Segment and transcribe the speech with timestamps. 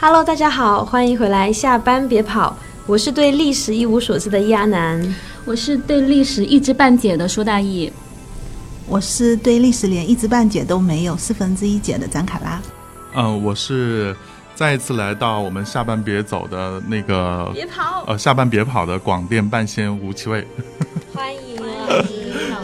[0.00, 2.56] Hello，大家好，欢迎回来，下班别跑。
[2.86, 5.02] 我是对历史一无所知的亚楠，
[5.44, 7.92] 我是对历史一知半解的舒大义，
[8.86, 12.62] 我是对历史连一知半解都没有四分之一解的张卡拉。
[13.16, 14.14] 嗯，我是
[14.54, 20.87] 再一次来到我们下班别走的那个别跑，呃，下班别跑的广电半仙吴七位，欢迎，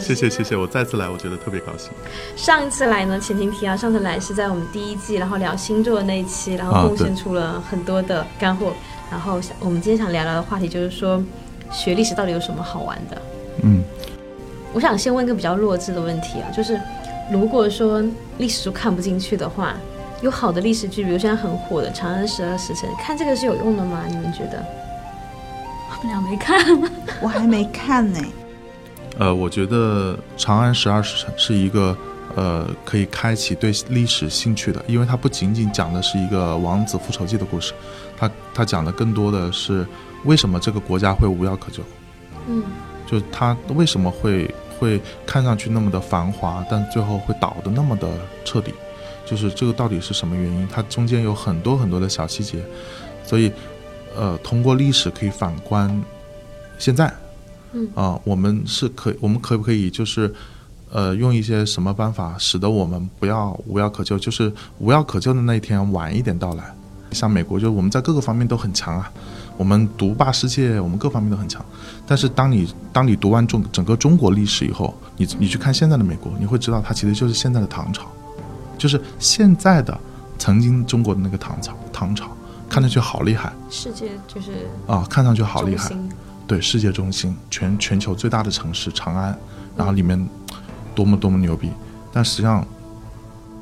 [0.04, 1.90] 谢谢谢谢，我再次来，我觉得特别高兴。
[2.36, 8.74] 上一次来呢，前情提要，上次来是在我们第一季，然后聊星座的那一期，然后贡献出了很多的干货。
[9.10, 11.22] 然后我们今天想聊聊的话题就是说，
[11.70, 13.22] 学历史到底有什么好玩的？
[13.62, 13.82] 嗯，
[14.74, 16.78] 我想先问一个比较弱智的问题啊，就是
[17.32, 18.02] 如果说
[18.36, 19.74] 历史书看不进去的话。
[20.22, 24.04] 有好的历史剧，比如现在很火的《长安十二时辰》，看这个是有用的吗？
[24.08, 24.64] 你们觉得？
[25.90, 26.58] 我们俩没看，
[27.20, 28.18] 我还没看呢。
[29.18, 31.96] 呃，我觉得《长安十二时辰》是一个
[32.34, 37.72] 呃可以开启对历史兴趣的，因为它不仅仅讲的是一个王子复仇记的故事，
[38.16, 39.86] 它它讲的更多的是
[40.24, 41.82] 为什么这个国家会无药可救。
[42.48, 42.62] 嗯，
[43.06, 48.08] 就它为什么会会看上去那么的繁华，但最后会倒的那么的
[48.44, 48.74] 彻底。
[49.24, 50.68] 就是这个到底是什么原因？
[50.68, 52.62] 它中间有很多很多的小细节，
[53.24, 53.50] 所以，
[54.14, 56.04] 呃，通过历史可以反观
[56.78, 57.10] 现在，
[57.74, 60.32] 嗯啊，我们是可，我们可不可以就是，
[60.90, 64.18] 呃，用一些什么办法，使得我们不要无药可救？
[64.18, 66.74] 就是无药可救的那一天晚一点到来。
[67.12, 69.08] 像美国，就是我们在各个方面都很强啊，
[69.56, 71.64] 我们独霸世界，我们各方面都很强。
[72.06, 78.06] 但是当你当你读完中整个中国历史以后，你你去看现在的美国，你会知道它其实就是现在的唐朝。
[78.76, 79.96] 就是现在的，
[80.38, 82.28] 曾经中国的那个唐朝，唐朝
[82.68, 85.94] 看上去好厉害，世界就是啊，看上去好厉害，
[86.46, 89.36] 对，世界中心，全全球最大的城市长安，
[89.76, 90.28] 然后里面
[90.94, 91.70] 多么多么牛逼，
[92.12, 92.66] 但实际上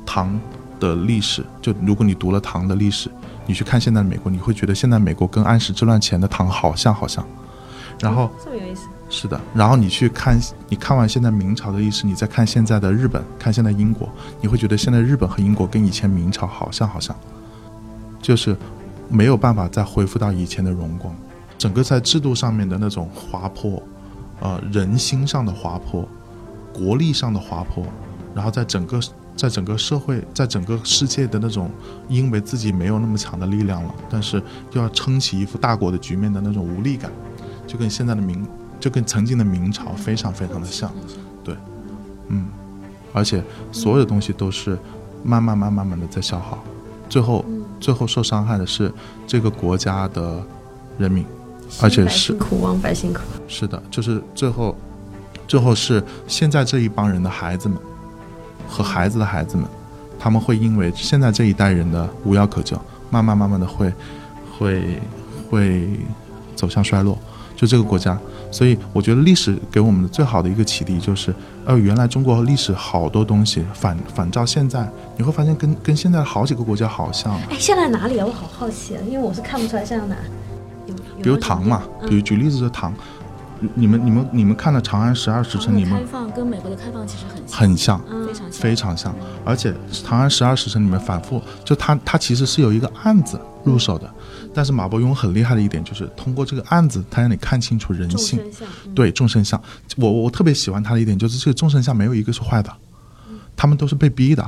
[0.05, 0.39] 唐
[0.79, 3.09] 的历史，就如果你读了唐的历史，
[3.45, 7.25] 你去看现在的美国，你会觉得现在美国跟安史之乱前的唐好像好像，
[7.99, 8.87] 然后这么有意思。
[9.09, 14.09] 是的，然后你去看，你看完现在明朝的历史，你再看现在的日本，看现在英国，
[14.41, 17.15] 你会觉得现在日本和英国跟以前明朝好像好像，
[18.19, 18.57] 就是
[19.09, 21.15] 没有办法再恢复到以前的荣光，
[21.57, 23.81] 整个在制度上面的那种滑坡，
[24.39, 26.07] 呃，人心上的滑坡，
[26.73, 27.85] 国力上的滑坡，
[28.35, 28.99] 然后在整个
[29.35, 31.69] 在整个社会，在整个世界的那种，
[32.07, 34.41] 因为自己没有那么强的力量了，但是
[34.73, 37.11] 又要撑起一副大国的局面的那种无力感，
[37.67, 38.45] 就跟现在的明。
[38.79, 40.91] 就跟曾经的明朝非常非常的像，
[41.41, 41.55] 对，
[42.27, 42.47] 嗯，
[43.13, 44.77] 而且所有的东西都是
[45.23, 46.61] 慢慢慢慢慢的在消耗，
[47.07, 47.45] 最后
[47.79, 48.93] 最后受伤害的是
[49.25, 50.43] 这个国家的
[50.97, 51.25] 人民，
[51.81, 54.75] 而且是苦亡百姓苦，是的，就是最后
[55.47, 57.77] 最后是现在这一帮人的孩子们
[58.67, 59.65] 和孩子的孩子们，
[60.19, 62.79] 他们会因为现在这一代人的无药可救，
[63.09, 63.91] 慢慢慢慢的会
[64.57, 64.99] 会
[65.49, 65.89] 会
[66.55, 67.17] 走向衰落，
[67.55, 68.17] 就这个国家。
[68.51, 71.33] 所以我觉得历史给我们的最好的一个启迪就是，
[71.65, 77.33] 呃，原来中国历史好多东西反反照现在，你会发现跟跟现在好几个国家好像。
[77.49, 78.25] 哎，现在哪里啊？
[78.27, 80.15] 我好好奇啊，因为我是看不出来现在哪。
[81.23, 82.93] 有，比如唐嘛，比如举例子说唐，
[83.75, 89.15] 你们你们你们看了《长安十二时辰》，你们开放跟美国的开放其实很很像，非常非常像。
[89.45, 89.71] 而且
[90.03, 94.09] 《长安十二时辰》里面反复就它它其实是有一个案子入手的。
[94.55, 98.39] 但是马伯庸很厉害的一点就是通过这个案子，他让你看清楚人性。
[98.93, 99.59] 对众生相，
[99.97, 102.71] 我我特别喜欢他的一点就是这个众生相没有一个是坏的，
[103.55, 104.47] 他们都是被逼的。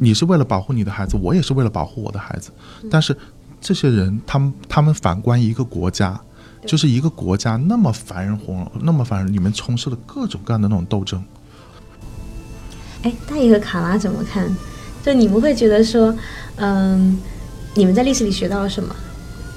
[0.00, 2.50] 你是为了保护你的孩子，我也是为了保护我的孩子。
[2.90, 3.16] 但是
[3.60, 6.20] 这些人，他们他们反观一个国家，
[6.66, 11.22] 就是一个国家那么繁荣，那么繁荣，里面充斥了各种各样的那种斗争。
[13.02, 14.54] 哎，大爷和卡拉怎么看？
[15.04, 16.14] 就你们会觉得说，
[16.56, 17.18] 嗯。
[17.74, 18.96] 你们在历史里学到了什么？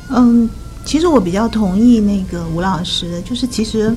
[0.10, 0.48] 嗯，
[0.86, 3.92] 其实我比较同意那个吴老师，就是其实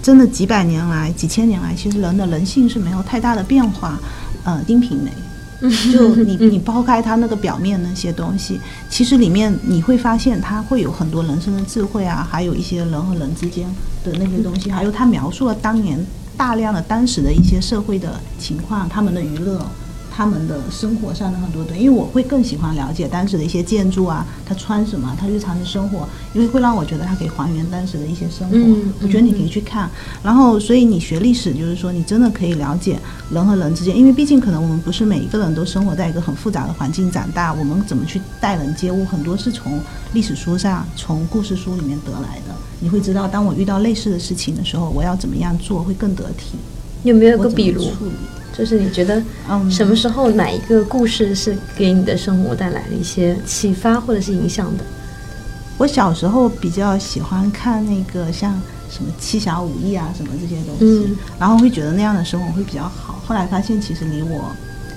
[0.00, 3.98] 真的几百年来、几千年来，其实人的人性是没有太大的变化。
[4.44, 5.12] 呃，丁平梅，
[5.92, 8.60] 就你你抛开它那个表面那些东西，
[8.90, 13.66] 其实里面你会发现他会有很多人生的智慧啊，还有一些人和人之间
[14.04, 15.98] 的那些东西，还有他描述了当年
[16.36, 19.64] 大量的当时的一些社会的情况，他们的娱乐。
[20.16, 28.56] 他们的生活上的很多的，因为我会更喜欢了解当时的一些建筑啊，他穿什么，他日常的生活，因为会让我觉得他可以还原当时的一些生活。
[28.56, 29.90] 嗯我觉得你可以去看，
[30.22, 32.98] 然后所以你学历史就是说你真的可以了解
[33.30, 39.78] 人和人之间，因为毕竟可能我们不是每一个人都生活在一个很复杂的环境长大，我们怎么去待人接物，很多是从
[40.14, 42.54] 历史书上、从故事书里面得来的。
[42.80, 46.56] 你会知道，当我遇到类似的事情的时候，我要怎么样做会更得体。
[47.02, 47.84] 有没有个比如？
[48.52, 54.84] 就是你觉得嗯，什么时候哪一个故事是给你的生活带来了一些启发或者是影响的？
[55.78, 58.58] 我小时候比较喜欢看那个像
[58.88, 63.20] 什么七侠五义啊什么这些东西，嗯然后会觉得那样的生活会比较好。
[63.26, 64.50] 后来发现其实离我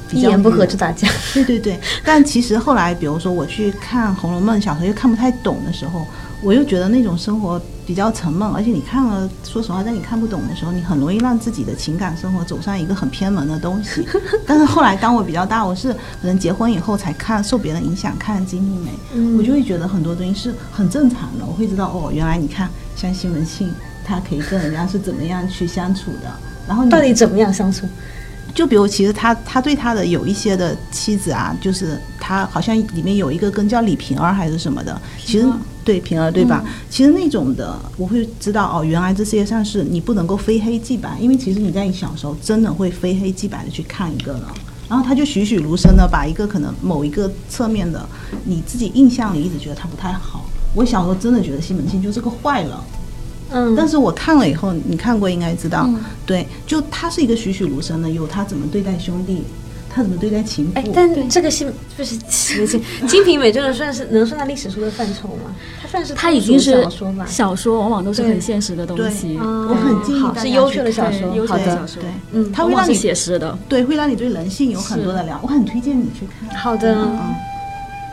[0.09, 1.07] 比较一言不合就打架。
[1.33, 6.05] 对对对，但其实后来，比如说我去看《红楼梦》，小时候又看不太懂的时候，
[6.41, 14.05] 我又觉得那种生活比较沉闷，而且你看了，说实话，在你看不懂的时候，你很容易让自己的情感生活走上一个很偏门的东西。
[14.47, 23.71] 但是后来，当我比较大，我是可能结婚以后才看，受别人影响看《金瓶梅》，嗯我就会觉得很多东西是很正常的，我会知道哦，原来你看像西门庆，
[24.05, 26.31] 他可以跟人家是怎么样去相处的，
[26.67, 27.85] 然后你到底怎么样相处？
[28.53, 35.47] 就比如，其实他他对他的有一些的妻子啊，就是他好像里面有一个跟叫李瓶儿还是什么的，其实
[35.83, 36.63] 对瓶儿对吧？
[36.89, 44.41] 其实那种的，我会知道哦，原来这世界上是你不能够非黑即白，因为其实你在你小时候真的会非黑即白的去看一个人，
[44.89, 48.07] 然后他就栩栩如生的把一个可能某一个侧面的
[48.43, 50.45] 你自己印象里一直觉得他不太好。
[50.75, 52.71] 我小时候真的觉得西门庆就是个坏人，
[53.51, 55.89] 嗯，但是我看了以后，你看过应该知道，
[56.25, 59.43] 对，就他是一个栩栩如生的，有他怎么对待兄弟，
[59.89, 62.17] 他怎么对待情妇，哎，但这个是就是
[63.07, 65.55] 金瓶梅真的算是能算在历史书的范畴吗？
[65.81, 67.25] 它算是它已经是小说吧？
[67.25, 69.37] 小说，往往都是很现实的东西。
[69.41, 72.01] 嗯我很建议好大家是优秀的小说，优秀的的小说。
[72.03, 73.57] 对，嗯他会让你写实的。
[73.67, 76.55] 对，会让你对人性有很多的了，我很推荐你去看。
[76.57, 76.95] 好的。
[76.95, 77.19] 嗯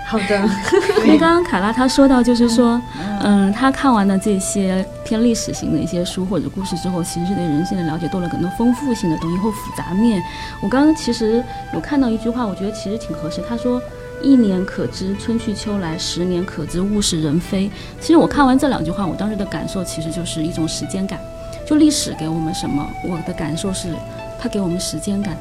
[0.08, 0.48] 好的，
[1.04, 2.80] 因为刚刚卡拉她说到，就是说，
[3.22, 10.22] 嗯，她看完了这些偏历史型的一些书或者故事之后，其实是对人性的了解多了很多丰富性的东西或复杂面。
[10.62, 11.42] 我刚刚其实
[11.74, 13.42] 有看到一句话，我觉得其实挺合适。
[13.48, 13.82] 他说
[14.22, 17.68] ：“一年可知春去秋来，十年可知物是人非。”
[18.00, 21.18] 其实我看完这两句话，我当时的感受其实就是一种时间感。
[21.66, 23.92] 就历史给我们什么，我的感受是，
[24.38, 25.36] 它给我们时间感，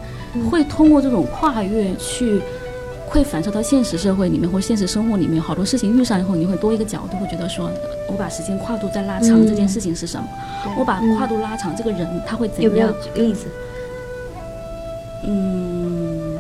[0.49, 2.41] 会通过这种跨越去。
[3.15, 7.71] 会反射到现实社会里面或现实生活里面，好多事情遇上以后，你会多一个角度，会觉得说，
[8.09, 10.27] 我把时间跨度再拉长，嗯这件事情是什么？
[10.77, 12.95] 我把跨度拉长，这个人他会怎有没有样？
[13.01, 13.45] 举例子？
[15.23, 16.37] 嗯，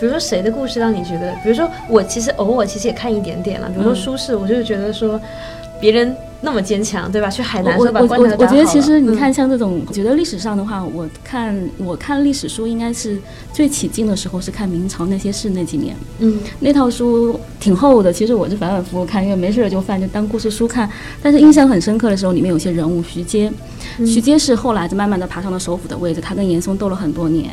[0.00, 5.20] 比如说谁的故事让你觉得，比如说我其实偶尔其实也看一点点了，比如说嗯舒适，我就是觉得说
[5.80, 7.28] 别人那么坚强，对吧？
[7.30, 7.84] 去海南我
[8.38, 13.18] 我觉得其实你嗯看像这种，我觉得历史上的话，我看我看历史书应该是
[13.52, 20.88] 最起劲的时候是看明朝那些事那几年，嗯那套书挺厚的，其实我是反反复复看，因为没事儿就翻，就当故事书看。
[21.22, 23.50] 但是印象很深刻的时候，里面有些人物，徐阶，
[23.98, 27.50] 徐阶是后来就慢慢的爬上了首辅的位置，他跟严嵩斗了很多年。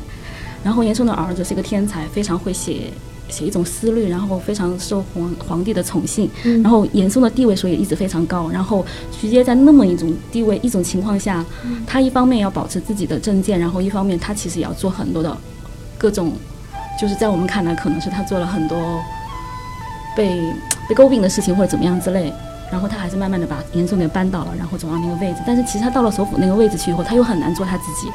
[0.64, 2.92] 然后严嵩的儿子是一个天才，非常会写
[3.32, 6.30] 写一种思虑，然后非常受皇皇帝的宠幸。
[6.62, 8.50] 然后严嵩的地位所以一直非常高。
[8.52, 11.44] 然后徐阶在那么一种地位一种情况下，
[11.88, 15.36] 他一方面要保持自己的政见，然后一方面他其实也要做很多的
[15.98, 16.34] 各种，
[17.00, 18.78] 就是在我们看来可能是他做了很多
[20.16, 20.40] 被
[20.88, 22.32] 被诟病的事情或者怎么样之类。
[22.72, 25.40] 然后他还是慢慢的把严嵩给扳倒了，然后走到那个位置。
[25.46, 28.10] 但是其实他到了首府那个位置去以后，他又很难做他自己，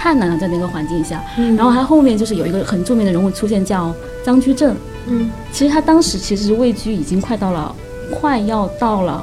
[0.00, 1.22] 太难了在那个环境下。
[1.56, 3.94] 然后他后面就是有一个很著名的人物出现，叫
[4.24, 4.74] 张居正。
[5.06, 7.74] 嗯，其实他当时其实位居已经快到了，
[8.10, 9.22] 快要到了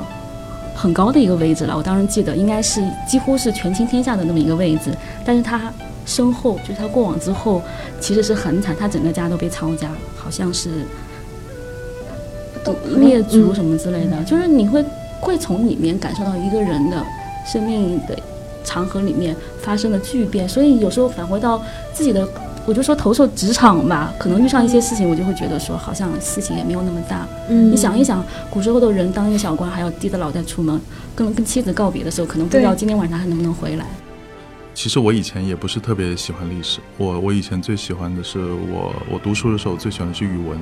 [0.75, 1.75] 很高的一个位置了。
[1.75, 5.73] 我当时记得应该是几乎是权倾天下的那么一个位置，但是他
[6.05, 7.61] 身后就是他过往之后，
[7.99, 10.69] 其实是很惨，他整个家都被抄家，好像是
[12.95, 14.83] 灭族什么之类的，就是你会
[15.19, 17.03] 会从里面感受到一个人的
[17.45, 18.17] 生命的
[18.67, 22.27] 长河里面发生了巨变，所以有时候返回到自己的，
[22.65, 27.25] 我就说投射职场吧，可能遇上一些事情，我就会觉得说，好像事情也没有那么大。
[27.47, 30.79] 嗯你想一想，古时候的人当一个小官，还要低着脑袋出门，
[31.15, 33.85] 跟跟妻子告别的时候，可能不知道今天晚上还能不能回来。
[34.73, 38.39] 其实我以前也不是特别喜欢历史，我我以前最喜欢的是
[38.71, 40.59] 我我读书的时候最喜欢的是语文，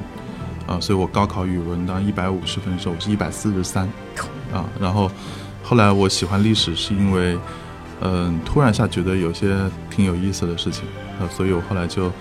[0.67, 3.83] 啊、所以我高考语文当一百五十分的时候，我是一百四十三，
[4.53, 5.11] 啊，然后
[5.61, 7.37] 后来我喜欢历史是因为，
[8.01, 9.57] 嗯、突然下觉得有些
[9.89, 10.83] 挺有意思的事情，
[11.19, 12.11] 呃，所以我后来就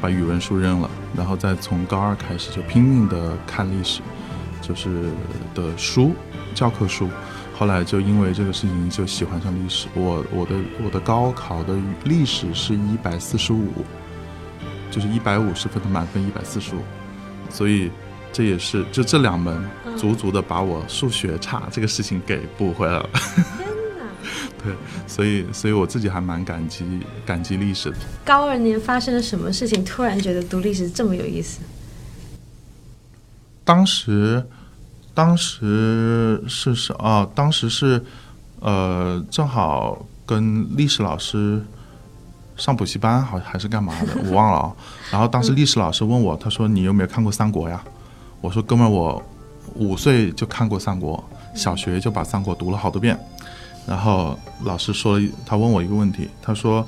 [0.00, 4.00] 把语文书扔了，然后再从高二开始就拼命的看历史，
[4.60, 5.10] 就是
[5.54, 6.12] 的书，
[6.54, 7.08] 教科书。
[7.54, 9.86] 后来就因为这个事情就喜欢上历史。
[9.94, 13.68] 我我的我的高考的历史是一百四十五，
[14.90, 16.78] 就是一百五十分的满分一百四十五，
[17.50, 17.90] 所以
[18.32, 19.62] 这也是就这两门
[19.94, 23.10] 足足的把我数学差这个事情给补回来了。
[24.62, 24.74] 对，
[25.06, 26.84] 所以所以我自己还蛮感激
[27.24, 27.96] 感激历史的。
[28.24, 31.60] 高二年发生了什么事情，突然觉得读历史这么有意思？
[33.64, 34.44] 当时，
[35.14, 38.04] 当时是是啊，当时是，
[38.60, 41.62] 呃，正好跟历史老师
[42.56, 44.72] 上补习班，好还是干嘛的，我忘了啊。
[45.10, 47.82] 然后当时历史老师问我，他说你有没有看过三国呀？
[48.40, 49.22] 我说哥们儿，我
[49.74, 51.22] 五岁就看过三国，
[51.54, 53.18] 小学就把三国读了好多遍。
[53.90, 56.86] 然后老师说了，他问我一个问题，他说，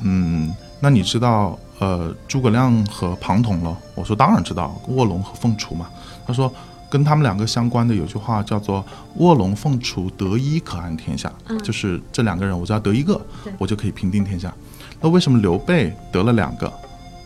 [0.00, 3.74] 嗯，那你知道呃诸葛亮和庞统了？
[3.94, 5.88] 我说当然知道，卧龙和凤雏嘛。
[6.26, 6.52] 他说。
[6.90, 8.84] 跟他们两个相关的有句话叫做
[9.18, 13.20] “卧龙凤雏，得一可安天下”，就是这两个人，我只要得一个，
[13.58, 14.52] 我就可以平定天下。
[15.00, 16.72] 那为什么刘备得了两个，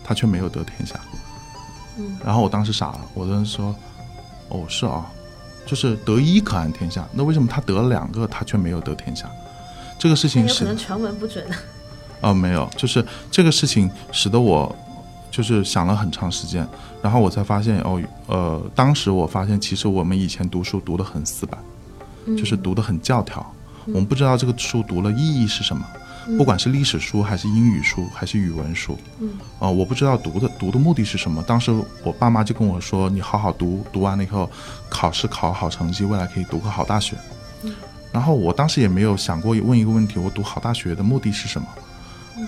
[0.05, 1.01] 他却没有得天下？
[1.97, 3.75] 嗯，然后我当时傻了，我当时说
[4.53, 5.11] ：“哦，是啊，
[5.67, 7.07] 就是得一可安天下。
[7.13, 9.31] 那为什么他得了两个，他却没有得天下？
[9.99, 11.45] 这个事情是可能传闻不准。
[12.21, 14.75] 啊，没有，就是这个事情使得我。”
[15.35, 16.65] 就是想了很长时间，
[17.03, 21.59] 然后我才发现哦，呃，当时我发现其实我们以前读书读得很死板，
[22.39, 23.45] 就是读得很教条，
[23.87, 25.85] 我们不知道这个书读了意义是什么，
[26.39, 31.43] 不管是历史书还是英语书还是语文书，嗯，啊，我不知道读的读的目的是什么。
[31.43, 31.71] 当时
[32.03, 34.51] 我爸妈就跟我说，你好好读，读完了以后
[34.89, 37.17] 考试考好成绩，未来可以读个好大学。
[38.13, 41.67] 然后我当时也没有想过问一个问题，我读好大学的目的是什么？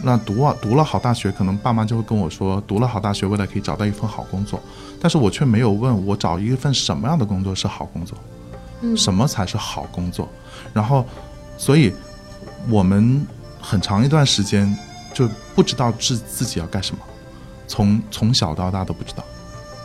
[0.02, 4.60] 那读啊读了好大学，可能爸妈就会跟我说，读了好大学，未来可以找到一份好工作。
[5.00, 8.16] 但是我却没有问我找一份什么样的工作是好工作，
[8.80, 10.28] 嗯，什么才是好工作？
[10.72, 11.04] 然后，
[11.56, 11.92] 所以
[12.68, 13.24] 我们
[13.68, 14.72] 很长一段时间
[15.12, 17.02] 就不知道自自己要干什么，
[17.66, 19.24] 从从小到大都不知道。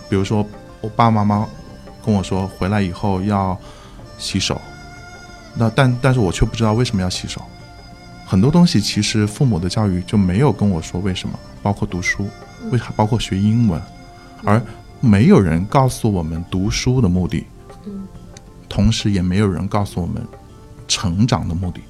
[0.07, 0.45] 比如说，
[0.81, 1.47] 我爸爸妈妈
[2.05, 3.57] 跟我说回来以后要
[4.19, 4.61] 洗手，
[5.55, 7.41] 那但但是我却不知道为什么要洗手。
[8.23, 12.29] 很多东西其实父母的教育就没有跟我说为什么，包括读书，
[12.69, 13.81] 为啥包括学英文，
[14.43, 14.61] 而
[14.99, 17.47] 没有人告诉我们读书的目的，
[18.69, 20.23] 同时也没有人告诉我们
[20.87, 21.81] 成长的目的，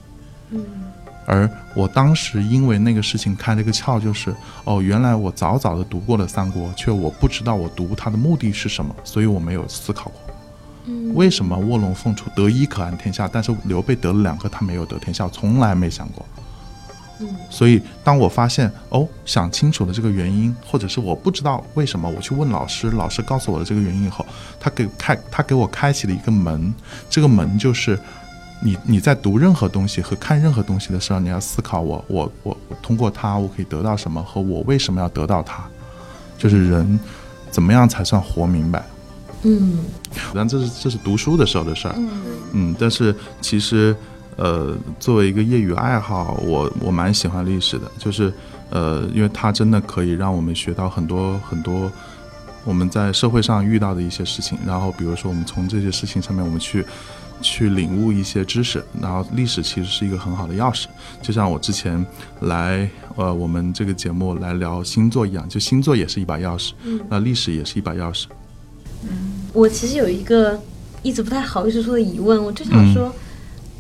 [1.32, 4.36] 而我当时因为那个事情开了一个窍，就是
[4.66, 10.20] 哦，原来我早早的读过了三国，却我不知道我读它的目的是什么，所以我没有思考过。
[10.88, 16.26] 嗯为什么卧龙凤雏得一可安天下，但是刘备得了两个，他没有得天下，从来没想过。
[17.20, 24.26] 嗯，所以当我发现哦，想清楚了这个原因，或者是我不知道为什么，我去问老师，老师告诉我的这个原因以后，
[24.60, 26.74] 他给开，他给我开启了一个门，
[27.10, 27.98] 这个门就是
[28.64, 35.64] 你你在读任何东西和看任何东西的时候，你要思考我我我通过它我可以得到什么，和我为什么要得到它，
[36.38, 37.00] 就是人
[37.50, 38.86] 怎么样才算活明白。
[39.44, 39.80] 嗯，
[40.36, 41.96] 但这是这是读书的时候的事儿，
[42.54, 43.96] 嗯，但是其实，
[44.36, 48.32] 呃，作为一个业余爱好，我我蛮喜欢历史的，就是
[48.70, 51.92] 呃，因为它真的可以让我们学到很多很多
[52.64, 56.86] 我们在社会上遇到的一些事情，然后比如说我们从这些事情上面我们去
[57.42, 60.86] 去领悟一些知识，然后历史其实是一个很好的钥匙，
[61.22, 62.06] 就像我之前
[62.42, 66.72] 来呃我们这个节目来聊星座一样，就星座也是一把钥匙，
[67.10, 68.26] 那历史也是一把钥匙。
[69.04, 70.58] 嗯我其实有一个
[71.04, 73.14] 一直不太好意思说的疑问，我就想说，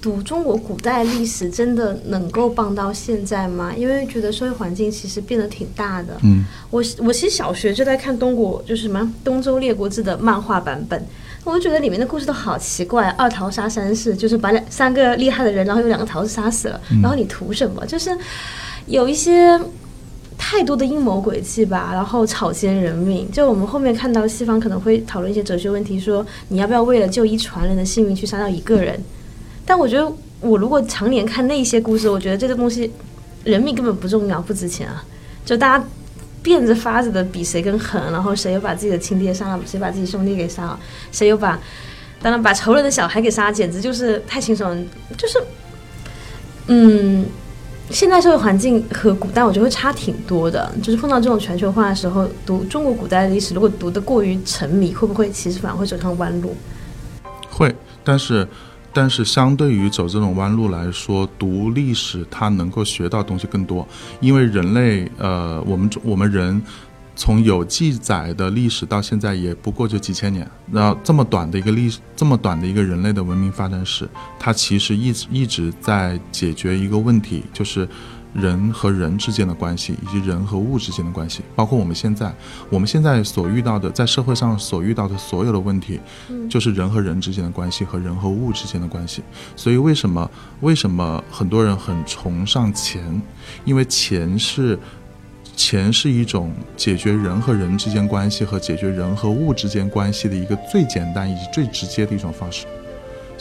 [0.01, 3.72] 读中国古代历史真的能够帮到现在吗？
[3.77, 6.18] 因为觉得社会环境其实变得挺大的。
[6.24, 11.06] 嗯，我我其实小学就在看东国，就是什么《东周列国志》的漫画版本，
[11.43, 13.10] 我就觉得里面的故事都好奇怪。
[13.17, 17.86] 二桃杀三士，就是把两三个厉害的人，然后有两个桃子杀死了，然后你图什么？
[17.86, 18.17] 就是
[18.86, 19.60] 有一些。
[20.43, 23.31] 太多的阴谋诡计吧，然后草菅人命。
[23.31, 29.00] 就我们后面看到西方可能会讨论一些哲学问题，说你要不要为了救一船人的性命去杀掉一个人？
[29.67, 32.91] 但我觉得，我如果常年看那些故事，我觉得这个东西，
[33.43, 35.05] 人命根本不重要，不值钱啊！
[35.45, 35.86] 就大家
[36.41, 40.79] 变着法子的比谁更狠，然后谁又把自己的亲爹杀了，谁把自己兄弟给杀了，
[41.12, 41.60] 谁又把
[42.21, 44.83] 当然把仇人的小孩给杀，简直就是太轻松了，
[45.17, 45.39] 就是
[46.67, 47.25] 嗯。
[47.89, 50.71] 现在社会环境和古代，我觉得会差挺多的。
[50.81, 56.55] 就是碰到这种全球化的时候，读中国古代的历史，如果读得过于沉迷，会不会其实反而会走上弯路？
[57.50, 58.48] 会，但是，
[58.93, 63.88] 但是相对于走这种弯路来说，读历史它能够学到东西更多，
[64.19, 66.62] 因为人类，呃，我们我们人。
[67.13, 77.88] 从有记载的历史到现在也不过就几千年，然后这么短的一个历史，这么短的一个人类的文明发展史，它其实一直一直在解决一个问题，就是
[78.34, 81.42] 人和人之间的关系，以及人和物之间的关系。
[81.56, 82.34] 包括我们现在，
[82.70, 86.00] 我们现在所遇到的，在社会上所遇到的所有的问题，
[86.50, 89.22] 就是人和人之间的关系和人和物之间的关系。
[89.56, 90.30] 所以为什么
[90.62, 93.22] 为什么很多人很崇尚钱？
[93.66, 94.78] 因为钱是。
[95.54, 102.66] 钱是一种解决人和人之间关系和解决人和物之间关系的一个最简单以及最直接的一种方式，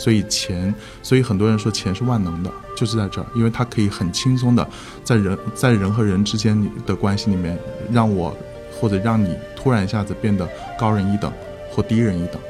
[0.00, 4.66] 所以钱，所以很多人说钱是万能的，就是在这儿，因为它可以很轻松的
[5.04, 7.58] 在人在人和人之间的关系里面，
[7.92, 8.34] 让我
[8.80, 11.30] 或者让你突然一下子变得高人一等
[11.70, 12.40] 或低人一等，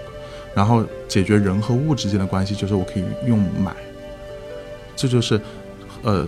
[0.55, 3.75] 然后解决人和物之间的关系，就是我可以用买，
[4.95, 5.41] 这就是，
[6.03, 6.25] 呃。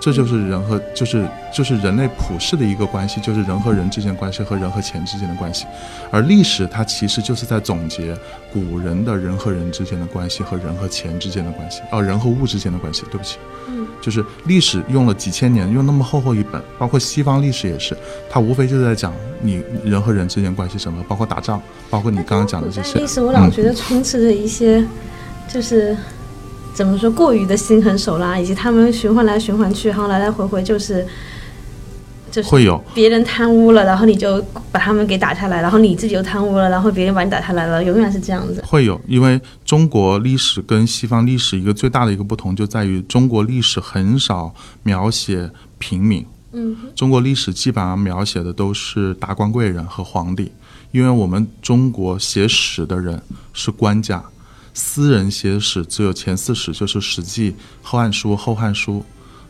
[0.00, 5.66] 这就是人和就是就是人类普世的一个关系，就是人和人之间的关系和人和钱之间的关系，
[6.10, 8.16] 而历史它其实就是在总结
[8.52, 13.02] 古人的人和人之间的关系和人和钱之间的关系，哦，人和物之间的关系。
[13.10, 13.38] 对不起，
[13.68, 17.96] 嗯，就是历史用了几千年，用那么厚厚一本，包括西方历史也是，
[18.30, 21.60] 它无非就是在讲你人和人之间关系什么，包括打仗，
[21.90, 22.98] 包括你刚刚讲的这些。
[23.00, 24.84] 历史我老觉得充斥着一些，
[25.48, 25.96] 就是。
[26.76, 27.10] 怎么说？
[27.10, 31.06] 过于的心狠手辣，以及他们循环来循环去，然后来来回回就是，
[32.30, 38.62] 就是会有别人贪污了，然后你就把他们给打下来，然后你自己又贪污了，然后别人把你打下来了，永远是这样子。
[38.66, 50.52] 会有，因为中国历史跟西方历史一个最大的一个不同就在于，中国历史很少描写平民，嗯，中国历史基本上描写的都是达官贵人和皇帝，
[50.92, 53.18] 因为我们中国写史的人
[53.54, 54.22] 是官家。
[54.76, 58.98] 私人写史只有前四史，就是《史记》《后汉书》《后汉书》，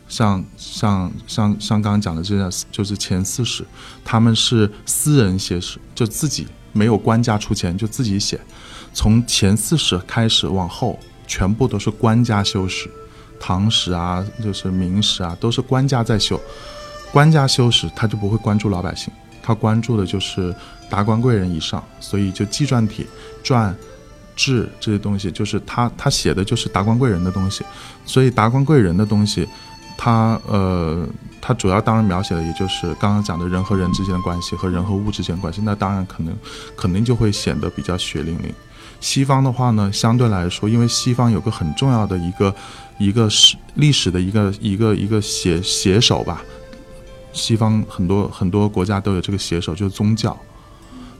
[0.07, 3.65] 像像像像刚刚讲的这样，就是前四史，
[4.05, 8.39] 他们是私人写史，就自己没有官家出钱，就自己写。
[8.93, 12.89] 从前四史开始往后，全部都是官家修史，
[13.37, 16.39] 唐史啊，就是明史啊，都是官家在修。
[17.11, 19.11] 官家修史，他就不会关注老百姓，
[19.43, 20.55] 他关注的就是
[20.89, 23.05] 达官贵人以上，所以就纪传体
[23.43, 23.75] 传。
[24.37, 27.65] 志这些东西，就是他他写的就是达官贵人的东西，
[28.05, 29.45] 所以达官贵人的东西，
[29.97, 31.05] 他呃
[31.41, 36.33] 他主要当然描写的也就是刚刚讲的人和人之间的关系和人和物之间的关系，那当然可能
[36.77, 38.53] 肯定就会显得比较血淋淋。
[38.99, 42.53] 西方的话呢，相对来说，因为西方有个很重要的一个
[42.97, 46.41] 一个史历史的一个一个一个写写手吧，
[47.33, 50.37] 西方很多很多国家都有这个写手，就是宗教，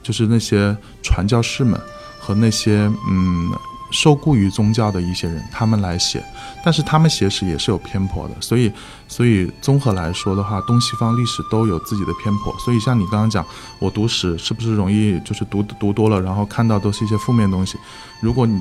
[0.02, 1.80] 就是那些传教士们。
[2.28, 3.50] 和那些嗯
[3.90, 6.22] 受雇于宗教的一些人，他们来写，
[6.62, 8.70] 但是他们写史也是有偏颇的，所以
[9.08, 12.54] 所以综合来说的话，东西方历史都有自己的偏颇。
[12.58, 13.42] 所以像你刚刚讲，
[13.78, 17.78] 我读史是不是容易就是读读多了，然后看到都是一些负面东西？
[18.20, 18.60] 如果你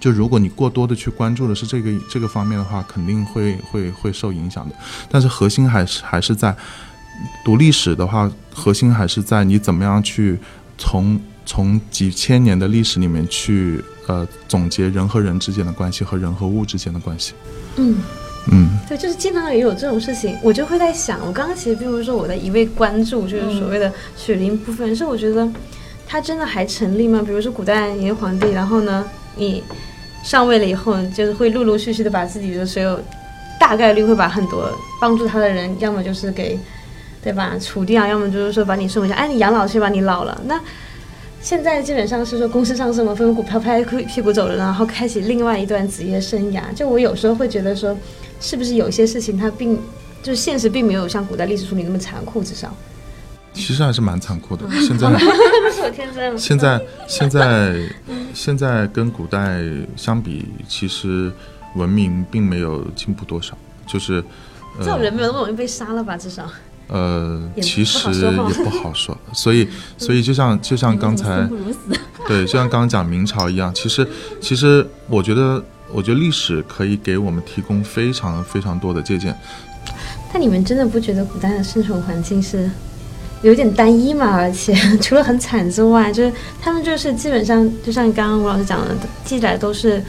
[0.00, 4.74] 就如果你过多的去关注的是这个这个方面的话，肯定会会会受影响的。
[5.08, 6.52] 但是核心还是还是在
[7.44, 10.36] 读历史的话，核心还是在你怎么样去
[10.76, 11.20] 从。
[11.50, 17.32] 从几千年的历史里面去，呃，总结人和人之间的关系和人和物之间的关系。
[17.74, 17.96] 嗯
[18.52, 25.48] 嗯，对，就是经常也有这种事情，我就会在想，我刚刚其实并不是说我的一味关注，就是所谓的血淋部分，是我觉得
[26.06, 27.20] 它真的还成立吗？
[27.26, 29.60] 比如说古代一个皇帝，然后呢，你
[30.22, 32.96] 上位了以后，就是会陆陆续续的把自己的所有，
[33.58, 36.56] 大概率会把很多帮助他的人，要么就是给，
[37.24, 40.60] 对吧，除掉，要么就是说把你送回家，哎，你养老去吧，你老了那。
[41.42, 46.62] 现在基本上是说公司上市嘛，分股票拍屁股走了，然后开启另外一段职业生涯。
[46.74, 47.96] 就我有时候会觉得说，
[48.40, 49.78] 是不是有些事情它并
[50.22, 52.74] 就是现实并没有像古代历史书里那么残酷，至少。
[53.52, 54.64] 其实还是蛮残酷的。
[54.86, 55.10] 现在。
[56.36, 57.76] 现在现在
[58.32, 59.60] 现在跟古代
[59.96, 61.32] 相比，其实
[61.74, 63.56] 文明并没有进步多少。
[63.86, 64.22] 就是
[64.78, 66.16] 这种人没有那么容易被杀了吧？
[66.16, 66.48] 至少。
[66.92, 68.30] 呃，其实也
[68.64, 71.48] 不好说，所以， 所以就像就像刚才，
[72.26, 74.04] 对，就像刚刚讲明朝一样，其实，
[74.40, 79.32] 其实我觉得，我觉得历史可以给我们提供非常非常多的借鉴。
[80.32, 82.68] 但你们真的不觉得古代的生存环境是
[83.42, 84.26] 有点单一吗？
[84.32, 90.02] 而且 除了很惨之外，就是他们就是基本上，就像刚刚吴老师讲的，记载都是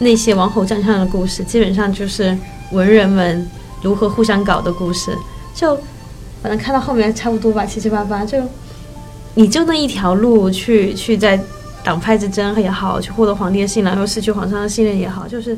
[0.00, 2.36] 那些王侯将相的故事，基本上就是
[2.72, 3.48] 文人们
[3.84, 5.16] 如何互相搞的故事，
[5.54, 5.78] 就。
[6.42, 8.40] 反正看到后面差不多吧，七七八八就，
[9.34, 11.38] 你就那一条路去去在
[11.82, 15.56] 党派之争也好，去获得皇帝的信任，又失去皇上的信任也好，就是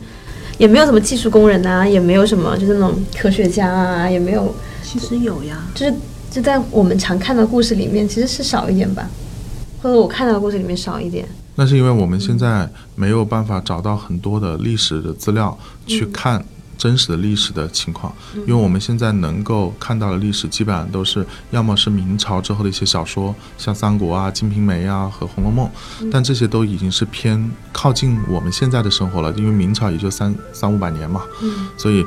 [0.57, 4.55] 也没有什么技术工人呐，也没有什么就是那种科学家啊，也没有。
[4.83, 5.95] 其实有呀，就是
[6.31, 9.09] 就在我们常看到故事里面，其实是少一点吧，
[9.83, 11.29] 或者我看到的故事里面少一点。
[11.57, 16.43] 那是因为我们现在没有办法找到很多的历史的资料去看。
[16.81, 25.69] 真实的历史的情况，因为我们现在能够看到的历史，基本上都是要么是明朝之后的一些小说，像《三国》啊、《金瓶梅》啊和《红楼梦》，
[26.11, 29.31] 但这些都已经是偏靠近我们现在的生活了。
[29.33, 31.23] 因为明朝也就三三五百年嘛，
[31.77, 32.03] 所以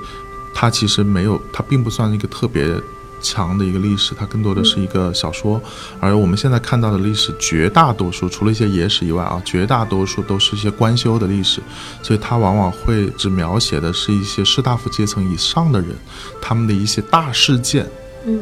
[0.56, 2.68] 它其实没有，它并不算一个特别
[3.24, 5.60] 强的一个历史，它更多的是一个小说。
[6.00, 11.60] 而我们现在看到的历史，绝大多数除了一些野史以外啊，绝大多数都是一些官修的历史，
[12.04, 15.90] 所以它往往会只描写的是一些士大夫阶层以上的人，
[16.40, 17.88] 他们的一些大事件。
[18.28, 18.40] 嗯。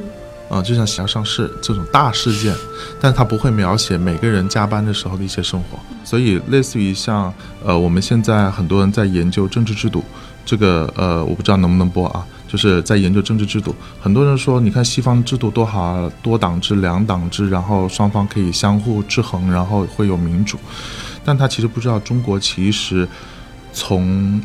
[0.49, 2.53] 啊，就像喜要上市这种大事件，
[2.99, 5.79] 但它不会描写每个人加班的时候的一些生活。
[6.03, 10.03] 所以，类似于像呃，我们现在很多人在研究政治制度，
[10.45, 13.73] 这个呃，我不知道能不能播啊，就是在研究政治制度。
[14.01, 20.57] 很多人说，你看西方制度多好，多党制、两党制，然后双方可以相互制衡，然后会有民主。
[21.23, 23.07] 但他其实不知道，中国其实
[23.71, 24.41] 从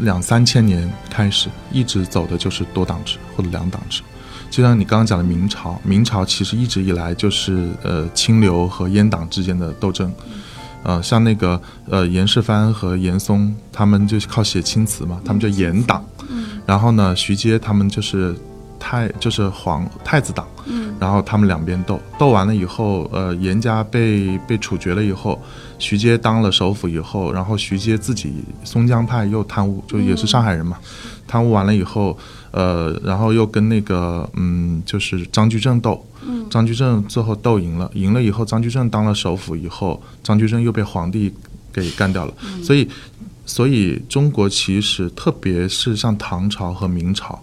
[0.00, 4.02] 两三千年开始，一直走的就是多党制或者两党制。
[4.50, 10.12] 就像你刚刚讲的明朝，明朝其实一直以来就是呃清流和阉党之间的斗争，
[10.82, 11.60] 呃，像那个
[11.90, 16.04] 呃严世蕃和严嵩，他们就是靠写青词嘛，他们叫严党，
[16.64, 18.34] 然后呢，徐阶他们就是
[18.78, 20.46] 太就是皇太子党，
[21.00, 25.40] 然后他们两边斗，斗完了以后，呃，严家被被处决了以后，
[25.78, 30.78] 徐阶当了首辅以后，然后徐阶自己松江派又贪污，就也是上海人嘛，
[31.26, 32.16] 贪污完了以后。
[32.52, 36.06] 呃，然后又跟那个，嗯，就是张居正斗，
[36.48, 41.32] 张居正最后斗赢了，赢了以后，张居正当了首辅以后，张居正又被皇帝
[41.72, 42.32] 给干掉了。
[42.62, 42.88] 所以，
[43.44, 47.42] 所以中国其实特别是像唐朝和明朝，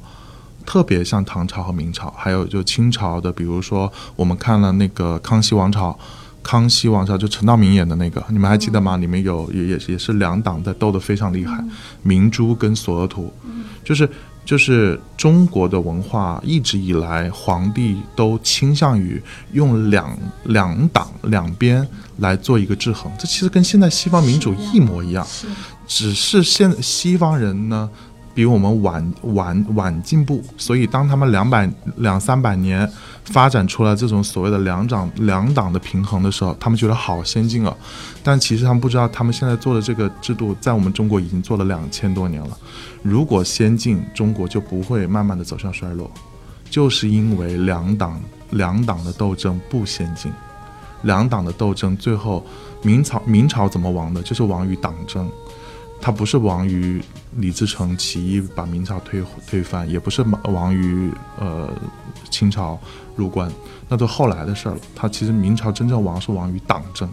[0.65, 5.97] 特别像唐朝和明朝，还有就清朝的，比如说我们看了那个康熙王朝，
[6.41, 8.97] 康熙王朝就陈道明演的那个，你们还记得吗？
[8.97, 11.63] 里面有也也也是两党在斗得非常厉害，
[12.01, 13.31] 明珠跟索额图，
[13.83, 14.09] 就是。
[14.45, 19.21] 就是中国的文化一直以来，皇帝都倾向于
[19.53, 25.25] 用两两党两边来做一个制衡，这其实跟现在西方民主一模一样，
[25.87, 27.89] 只是现西方人呢。
[28.33, 32.89] 比我们晚晚晚进步，所以当他们两百两三百年
[33.25, 37.75] 发展出来这种所谓的两党两党的平衡的时候，他们觉得好先进啊。
[38.23, 42.57] 但其实他们不知道，他们现在做的这个制度，在我们中国已经做了两千多年了。
[43.01, 46.09] 如果先进，中国就不会慢慢的走向衰落，
[46.69, 48.19] 就是因为两党
[48.51, 50.31] 两党的斗争不先进，
[51.03, 52.43] 两党的斗争最后
[52.81, 55.29] 明朝明朝怎么亡的，就是亡于党争。
[56.01, 57.01] 它不是亡于
[57.37, 61.69] 李自成起义把明朝推推翻，也不是亡于呃
[62.29, 62.79] 清朝
[63.15, 63.51] 入关，
[63.89, 64.81] 那都后来的事儿了。
[64.95, 67.09] 他其实明朝真正亡是亡于党争，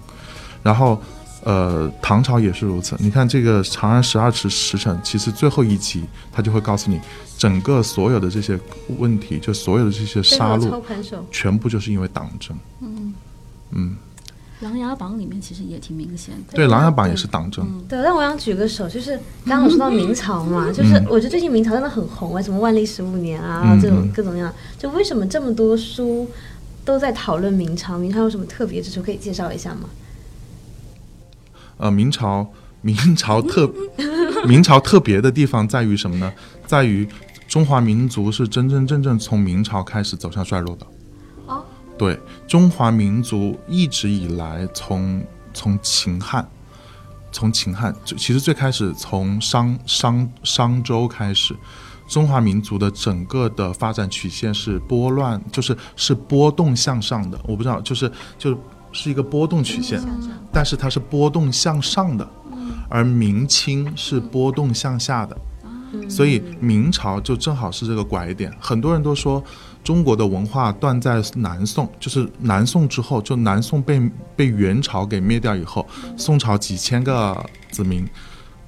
[0.63, 1.01] 然后
[1.45, 2.97] 呃唐朝也是如此。
[2.99, 7.01] 你看这个《长安十二时时辰》，其实最后一集他就会告诉你，
[7.39, 8.59] 整个所有的这些
[8.99, 10.83] 问题，就所有的这些杀戮，
[11.31, 12.57] 全部就是因为党争。
[12.81, 13.15] 嗯
[13.71, 13.97] 嗯。
[14.61, 17.67] 《琅琊榜》里面其实也挺明显的，对，《琅琊榜》也是党争。
[17.89, 26.29] 对，但我想举个手，就是刚刚说到明朝嘛， 就是我觉得最近明朝真的很红啊，什么万历十五年啊，这种各种样，就为什么这么多书
[26.85, 27.97] 都在讨论明朝？
[27.97, 29.89] 明朝有什么特别之处可以介绍一下吗？
[31.79, 32.47] 呃，明朝，
[32.83, 33.73] 明朝特，
[34.47, 36.31] 明朝特别的地方在于什么呢？
[36.67, 37.09] 在于
[37.49, 40.87] 中华民族是真真正正从明朝开始走向衰落的。
[42.01, 46.49] 对中华民族一直以来，从从秦汉，
[47.31, 51.55] 从秦汉，就其实最开始从商商商周开始，
[52.09, 57.39] 中华民族的整个的发展曲线是波乱，就是是波动向上的。
[57.45, 58.59] 我不知道，就是就
[58.93, 60.01] 是一个波动曲线，
[60.51, 62.27] 但是它是波动向上的，
[62.89, 65.37] 而明清是波动向下的，
[66.09, 68.51] 所以明朝就正好是这个拐点。
[68.59, 69.45] 很多人都说。
[69.91, 74.01] 中国的文化断在南宋，就是南宋之后，就南宋被
[74.37, 75.85] 被元朝给灭掉以后，
[76.17, 78.09] 宋朝几千个子民，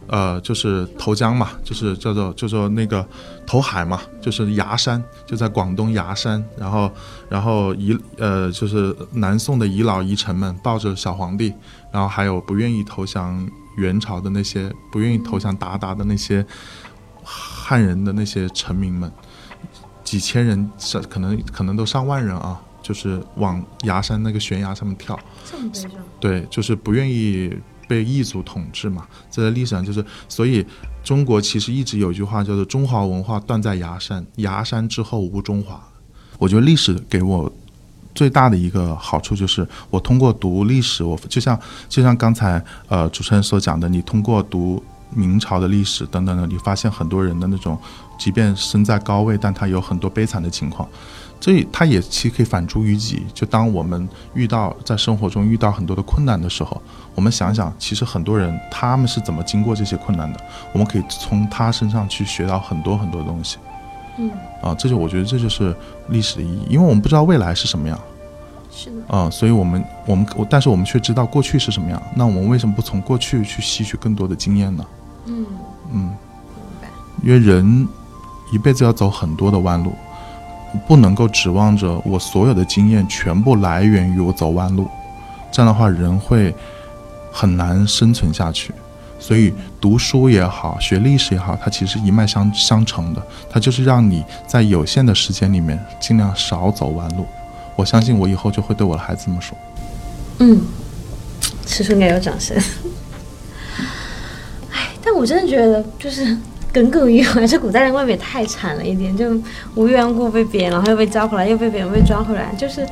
[0.09, 3.07] 呃，就是投江嘛，就是叫做叫做那个
[3.47, 6.91] 投海嘛，就是崖山，就在广东崖山，然后
[7.29, 11.55] 然后遗呃就是南宋的遗老遗臣们抱着小皇帝，
[11.93, 16.45] 然后还有不愿意投降元朝的那些不愿意投降鞑靼的那些
[17.23, 19.09] 汉人的那些臣民们。
[20.13, 25.19] 几千人上，可能可能都上万人啊，就是往崖山那个悬崖上面跳。
[25.51, 25.91] 这么悲伤。
[26.21, 27.51] 对，就是不愿意
[27.89, 29.07] 被异族统治嘛。
[29.31, 30.67] 这在历史上就是，所以
[31.03, 35.83] 中国其实一直有一句话叫做“中华文化断在崖山，崖山之后无中华”。
[36.37, 37.51] 我觉得历史给我
[38.15, 47.79] 最大的一个好处就是，我通过读历史，我就像就像刚才呃主持人所讲的，你通过读明朝的历史等等的，你发现很多人的那种。
[48.19, 50.89] 即便身在高位，但他有很多悲惨的情况，
[51.41, 53.27] 所以他也其实可以反诸于己。
[53.35, 56.81] 就当我们遇到在生活中遇到很多的困难的时候，
[57.17, 60.41] 我们想想，其实很多人他们是怎么经过这些困难的，
[60.73, 63.59] 我们可以从他身上去学到很多很多东西。
[64.19, 64.31] 嗯，
[64.63, 65.75] 啊，这就我觉得这就是
[66.11, 67.99] 历史的意义，因为我们不知道未来是什么样。
[68.71, 74.87] 是的，啊、所以我们我们我但是我们却知道过去是什么样，那我们为什么不从过去去吸取更多的经验呢？
[75.27, 75.47] 嗯，
[75.93, 76.15] 嗯。
[77.23, 77.87] 因为人
[78.53, 79.93] 一辈子要走很多的弯路，
[80.89, 84.89] 不能够指望着我所有的经验全部来源于我走弯路，
[85.53, 86.53] 这样的话人会
[87.31, 88.75] 很难生存下去。
[89.21, 97.25] 所以读书也好，学历史也好，它其实一脉相相承的，它就是让你在有限的时间里面尽量少走弯路。
[97.77, 99.57] 我相信我以后就会对我的孩子这么说。
[100.41, 100.61] 嗯，
[101.65, 102.61] 此处应该有掌声。
[105.03, 106.37] 哎，但我真的觉得，就是
[106.73, 109.31] 耿耿于怀，这古代人未免也太惨了一点，就
[109.75, 112.55] 无缘无故被贬，然后又被招回来，又被贬，又被抓回来。
[112.57, 112.87] 就是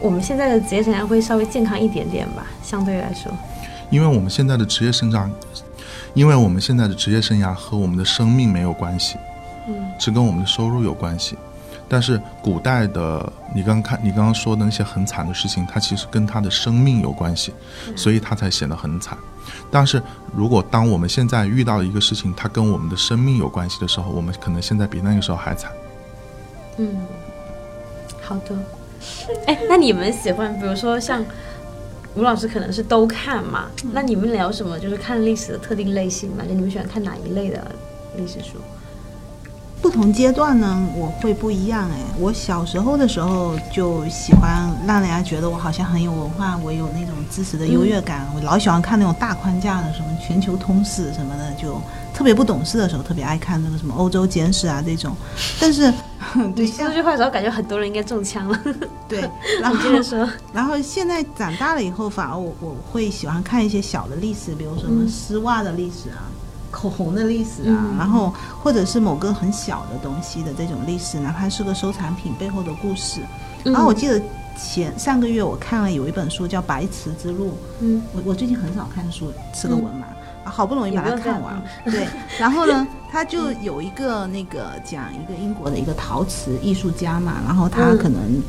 [0.00, 3.32] 我们现在的职业生涯会稍微健康一点点吧，相对来说。
[3.90, 5.28] 因为我们现在的职业生涯，
[6.14, 9.16] 因为我们现在的职业生涯和我们的生命没有关系，
[9.66, 11.36] 嗯，是跟我们的收入有关系。
[11.90, 17.52] 但是古代的，你刚看你刚刚说的那些很惨的事情，它其实跟他的生命有关系，
[17.96, 19.18] 所以他才显得很惨。
[19.72, 20.00] 但是
[20.32, 25.72] 如果当我们现在遇到一个事情，它跟我们的生命有关系的时候，我们可能现在比那个时候还惨。
[26.76, 26.96] 嗯，
[28.22, 28.56] 好的。
[29.46, 31.24] 哎，那你们喜欢，比如说像
[32.14, 34.78] 吴老师可能是都看嘛，那你们聊什么？
[34.78, 36.44] 就是看历史的特定类型嘛？
[36.46, 37.74] 就你们喜欢看哪一类的
[38.16, 38.58] 历史书？
[39.82, 41.96] 不同阶段呢，我会不一样哎。
[42.18, 48.26] 我小时候的时候就喜欢让人家觉得我好像很有文化，我有那种知识的优越感。
[48.34, 51.80] 我老喜欢看那种大框架的，什么全球通史什么的，就
[52.12, 55.16] 特别不懂事的时候特别爱看那个什么欧洲简史啊这种。
[55.58, 55.92] 但是，
[56.54, 58.60] 对，说句话的时候，感觉很多人应该中枪了。
[59.08, 59.20] 对，
[59.62, 60.28] 然后你接着说。
[60.52, 66.28] 然后现在长大了以后，反而我我会喜欢看一些小的历史，比如什么嗯丝袜的历史啊。
[66.70, 67.98] 口红的历史啊，嗯。
[67.98, 73.20] 然后或者是某个很小的东西的这种历史，哪怕是个收藏品背后的故事。
[73.64, 73.72] 嗯。
[73.72, 74.20] 然后我记得
[74.56, 77.48] 前上个月我看了有一本书叫《白瓷之路》，
[77.80, 80.02] 嗯，我我最近很少看书，是个文盲，
[80.44, 81.62] 啊，好不容易把它看看完。
[81.84, 82.06] 对，
[82.38, 87.98] 然后呢，他就有一个那个讲一个英国的一个陶瓷艺术家嘛，然后他嗯。
[87.98, 88.42] 可能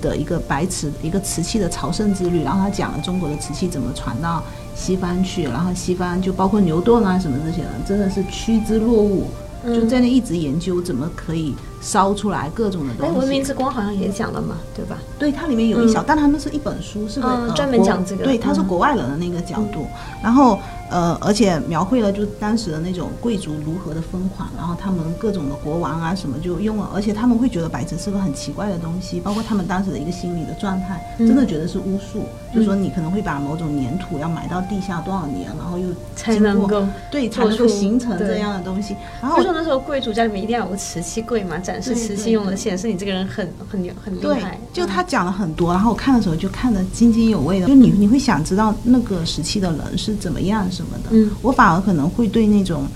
[0.00, 4.40] 的一个白瓷一个瓷器的朝圣之旅，然后他讲了中国的瓷器怎么传到
[4.78, 9.24] 西方去，然后西方就包括牛顿啊什么这些人，真的是趋之若鹜，
[9.64, 9.80] 嗯。
[9.80, 11.54] 就在那一直研究怎么可以
[11.88, 13.14] 烧出来各种的哎，东西。
[13.14, 14.98] 哎文明之光好像也讲了嘛，对吧？
[15.18, 18.24] 对，它里面有一小，但他们是一本书，是个、专门讲这个。
[18.24, 18.66] 对，它是嗯。
[18.68, 19.86] 国外人的那个角度，
[20.22, 20.58] 然后
[20.90, 31.26] 呃，而且描绘了就当时的那种贵族如何的疯狂，然后他们各种的国王啊什么就用了，而且他们会觉得白瓷是个很奇怪的东西，包括他们当时的一个心理的状态，嗯。
[31.26, 32.24] 真的觉得是巫术，
[32.54, 51.10] 就是说你可能会把某种粘土要埋到地下多少年，然后又才能够对才能够形成这样的东西，然后就说那时候贵族家里面一定要有个瓷器柜嘛，展示对瓷器对用的，显示你这个人很很牛很厉对害。，就嗯他讲了很多，然后我看的时候就看得津津有味的，就你你会想知道那个时期的人是怎么样什么的。
[51.10, 52.86] 嗯我反而可能会对那种。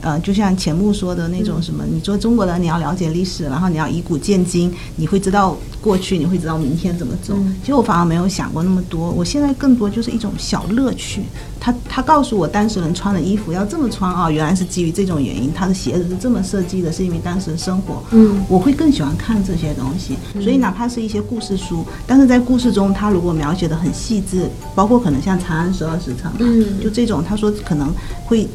[0.00, 7.34] 呃，就像钱穆说的那种什么，你做中国人，你要了解历史，然后你要以古鉴今，你会知道过去，你会知道明天怎么走。
[7.36, 11.22] 嗯其实我反而没有想过那么多，我现在更多就是一种小乐趣。
[11.60, 18.02] 他他告诉我当时人穿的衣服要这么穿啊，原来是基于这种原因，他的鞋子是这么设计的，是因为当时的生活。
[18.12, 27.92] 嗯我会更喜欢看这些东西，所以哪怕是一些故事书，但是在故事中，他如果描写的很细致，包括可能像《长安十二时辰》，嗯就这种，他说可能
[28.24, 28.48] 会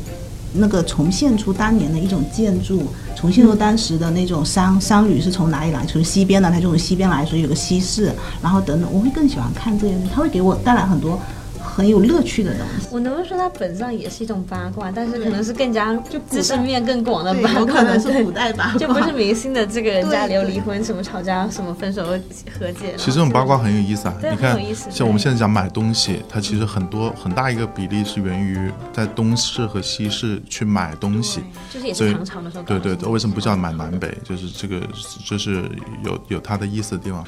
[0.54, 2.84] 那个重现出当年的一种建筑，
[3.16, 8.12] 重现出当时的那种商商旅是从哪里来，从西边的，它就从西边来，所以有个西市，
[8.42, 11.20] 然后等等，我会更喜欢看这些东西，他会给我带来很多
[11.64, 12.88] 很有乐趣的东西。
[12.92, 22.94] 我能不能说它本质上也是一种八卦，但是可能是更加就知识面更广的对，八有卦，可能是古代吧，就不是明星的这个人家里有离婚，什么吵架，什么分手和解。
[22.98, 24.16] 其实这种八卦很有意思啊！
[24.22, 31.42] 对你看很有意思，像我们现在讲买东西，它其实很多很大一个比例是源于在东市和西市去买东西。
[31.74, 32.64] 就是也所以是唐朝的时候。
[32.64, 34.16] 对对对，为什么不叫买南北？
[34.24, 34.82] 就是这个，
[35.26, 35.64] 就是
[36.04, 37.24] 有有它的意思的地方。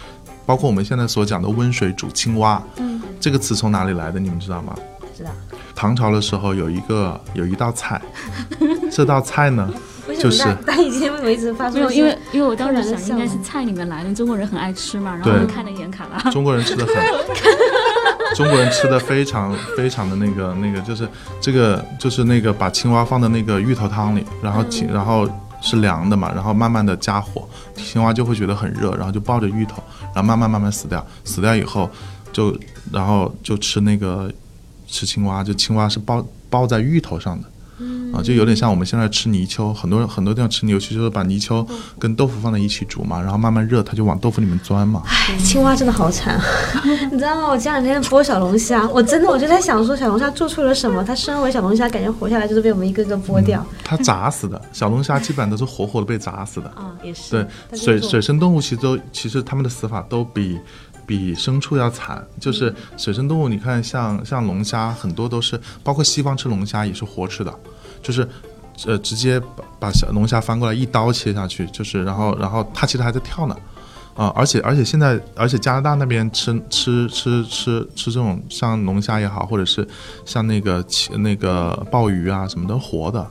[0.46, 4.20] 包括我们现在所讲的温水煮青蛙，嗯，这个词从哪里来的？
[4.20, 4.76] 你们知道吗？
[5.16, 5.30] 知道？
[5.74, 8.02] 唐朝的时候有一个有一道菜，
[8.92, 9.70] 这道菜呢，
[10.20, 16.32] 就是大大家今天为什么一直发出没有，因为因为我当时想应该是菜里面来的，中国人很爱吃嘛，然后看了一眼卡拉。
[16.32, 16.96] 中国人吃的很，
[18.36, 21.08] 中国人吃的非常非常的那个那个，就是
[21.42, 25.28] 这个就是那个把青蛙放在那个芋头汤里，然后青、然后
[25.62, 29.82] 是凉的嘛，然后慢慢的加火，青蛙就会觉得很热，然后就抱着芋头，
[30.14, 31.90] 然后慢慢慢慢死掉，死掉以后
[32.36, 32.54] 就
[32.92, 34.30] 然后就吃那个
[34.86, 37.48] 吃青蛙，就青蛙是包包在芋头上的。
[38.14, 41.66] 啊，就有点像我们现在吃泥鳅，很多人很多地方吃泥鳅就是把泥鳅
[42.00, 45.02] 跟豆腐放在一起煮嘛，然后慢慢热，它就往豆腐里面钻嘛。
[45.06, 46.40] 唉，青蛙真的好惨，
[47.12, 47.50] 你知道吗？
[47.50, 51.04] 我前两天剥小龙虾，我真的我就在想说，小龙虾做错了什么？
[51.04, 53.66] 它身为小龙虾，感觉活下来就是被我们一个个剥掉。
[53.84, 56.70] 它砸死的， 小龙虾基本上都是活活的被砸死的。
[56.70, 57.46] 啊，也是。
[57.70, 60.58] 对，水水生动物其实都其实它们的死法都比
[61.06, 62.26] 比牲畜要惨。
[62.40, 67.54] 就是水生动物，你看像像龙虾，很多都是包括西方吃龙虾也是活吃的，
[68.02, 68.28] 就是
[68.86, 73.56] 呃直接把把小龙虾翻过来一刀切下去，就是然后然后它其实还在跳呢。
[74.16, 79.86] 啊，而且而且现在，而且加拿大那边吃吃吃吃吃这种像龙虾也好，或者是
[80.26, 80.82] 像那个
[81.18, 83.28] 那个鲍鱼啊什么的活的，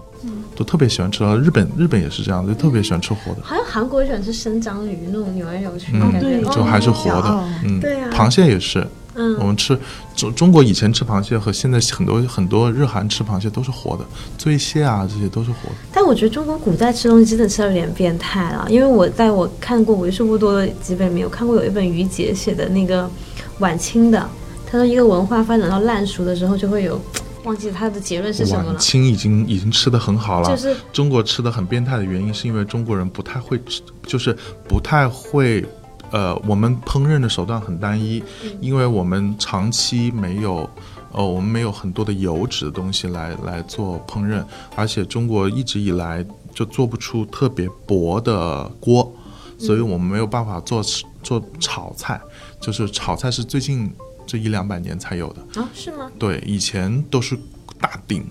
[0.56, 1.24] 都特别喜欢吃。
[1.37, 3.38] 日本日本也是这样，就特别喜欢吃活的。
[3.42, 9.78] 好像韩国也喜欢吃生章鱼，那种扭来扭去，嗯感觉对哦就还是活的哦，嗯，对啊螃蟹也是，嗯我们吃
[10.14, 14.04] 中中国以前吃螃蟹和现在很多很多日韩吃螃蟹都是活的，
[14.38, 15.74] 醉蟹啊这些都是活的。
[15.92, 23.10] 但我觉得中国古代吃东西真的吃的有点变态了，因为我在我看过为数不多的几本里面，有看过有一本于杰写的那个
[23.58, 24.28] 晚清的，
[24.66, 27.00] 他说一个文化发展到烂熟的时候，就会有
[27.44, 34.37] 忘记他的结论是什么了，晚清已经已经吃的很好了，就是中国吃的很变态的原因是因为中国人不太会吃，就是
[34.68, 35.64] 不太会。
[36.11, 38.22] 呃，我们烹饪的手段很单一，
[38.61, 40.68] 因为我们长期没有，
[41.11, 44.44] 呃，我们没有很多的油脂的东西来来做烹饪，
[44.76, 49.12] 而且中国一直以来就做不出特别薄的锅，
[49.59, 50.80] 所以我们没有办法做
[51.20, 52.20] 做炒菜，
[52.61, 53.92] 就是炒菜是最近
[54.26, 55.60] 这一两百年才有的。
[55.60, 56.10] 啊是吗？
[56.18, 57.38] 对，以前都是
[57.80, 58.26] 大鼎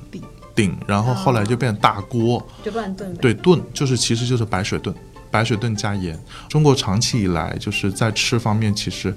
[0.56, 3.20] 鼎，然后后来就变成大锅，就乱炖呗。
[3.22, 4.96] 对炖就是其实就是白水炖，
[5.32, 6.20] 白水炖加盐。
[6.48, 9.12] 中国长期以来就是在吃方面，其实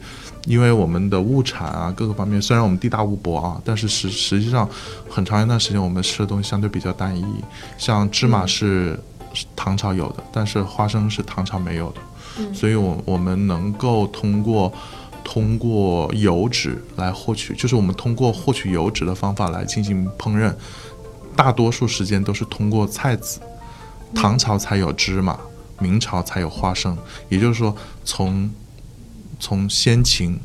[0.46, 4.66] 因为我们的物产啊各个方面，虽然我们地大物博啊，但是实实际上
[5.10, 7.24] 很长一段时间我们吃的东西相对比较单一，
[7.76, 8.98] 像芝麻是
[9.34, 14.72] 是唐朝有的，但是花生是唐朝没有的，所以我我们能够通过。
[15.28, 20.54] 通过油脂来获取，就是我们通过获取油脂的方法来进行烹饪，
[21.34, 23.40] 大多数时间都是通过菜籽。
[24.14, 25.36] 唐朝才有芝麻，
[25.80, 26.96] 明朝才有花生，
[27.28, 28.48] 也就是说从
[29.40, 30.38] 从先秦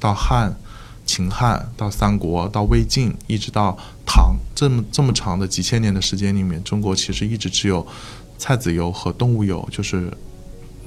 [0.00, 0.56] 到汉、
[1.04, 7.86] 秦汉到三国到魏晋，一直到唐，这么这么长的几千年的时间里面，中国其实一直只有
[8.38, 10.10] 菜籽油和动物油，就是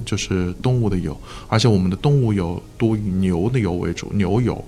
[0.04, 4.64] 就是动物的油，而且我们的动物油多以牛的油为主，牛油，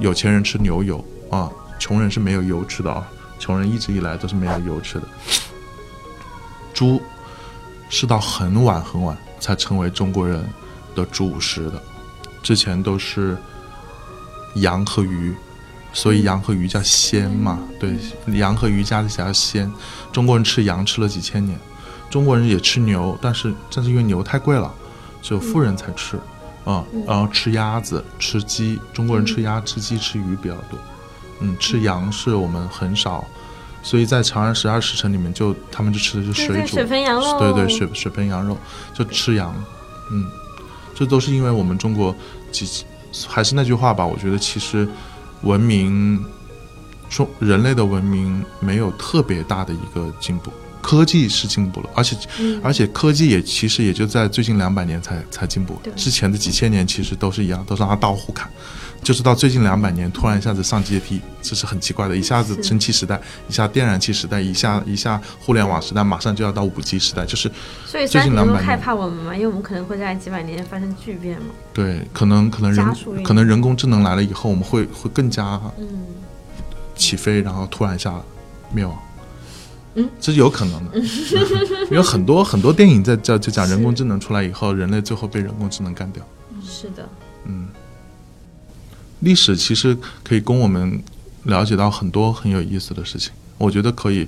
[0.00, 3.06] 有钱人吃牛油啊，穷人是没有油吃的啊，
[3.38, 5.08] 穷人一直以来都是没有油吃的。
[6.72, 7.00] 猪
[7.88, 10.44] 是到很晚很晚才成为中国人
[10.94, 11.82] 的主食的，
[12.42, 13.36] 之前都是
[14.56, 15.34] 羊和鱼，
[15.92, 17.96] 所以羊和鱼叫鲜嘛，对，
[18.36, 19.70] 羊和鱼加起来叫鲜。
[20.12, 21.58] 中国人吃羊吃了几千年，
[22.10, 24.72] 中国人也吃牛，但是但是因为牛太贵了，
[25.20, 26.16] 只有富人才吃，
[26.64, 30.78] 啊、然后吃鸭子、吃鸡，中国人吃鸭、吃鸡、吃鱼比较多，
[31.40, 33.24] 嗯，吃羊是我们很少。
[33.82, 37.38] 所以在《长安十二时辰》里面就，他们就吃的是水煮，对对水盆羊肉。
[37.38, 38.56] 对对水水盆羊肉，
[38.94, 39.54] 就吃羊，
[40.10, 40.26] 嗯，
[40.94, 42.14] 这都是因为我们中国
[42.50, 42.84] 几
[43.28, 44.88] 还是那句话吧，我觉得其实
[45.42, 46.24] 文明
[47.10, 50.50] 中人类的文明没有特别大的一个进步，
[50.84, 52.14] 科技是进步了，而且、
[52.62, 58.50] 而且科技也其实也就在最近两百年才才进步，之前的几千年其实都是一样，都是拿刀互砍。
[59.02, 62.14] 就是到最近两百年，突然一下子上阶梯，这是很奇怪的。
[62.14, 63.18] 一下子蒸汽时代，
[63.48, 67.50] 一下电燃气时代，一下一下互联网时代，马上就要到五 G 时代，就是
[67.86, 71.48] 所以最近三体那么200年害怕我们嘛，因为我们可能会在几百年发生巨变嘛。
[71.72, 72.86] 对，可能可能人
[73.22, 75.86] 可能人工智能来了以后，我们会会更加嗯，
[76.94, 78.14] 起飞，然后突然一下
[78.72, 78.96] 灭亡。
[79.96, 80.98] 嗯，这是有可能的，
[81.90, 86.24] 因为很多很多电影在叫就讲人工智能出来以后，人类最后被人工智能干掉。
[86.64, 87.08] 是的，
[87.44, 87.68] 嗯，
[89.20, 91.02] 历史其实可以供我们
[91.44, 93.32] 了解到很多很有意思的事情。
[93.56, 94.26] 我觉得可以，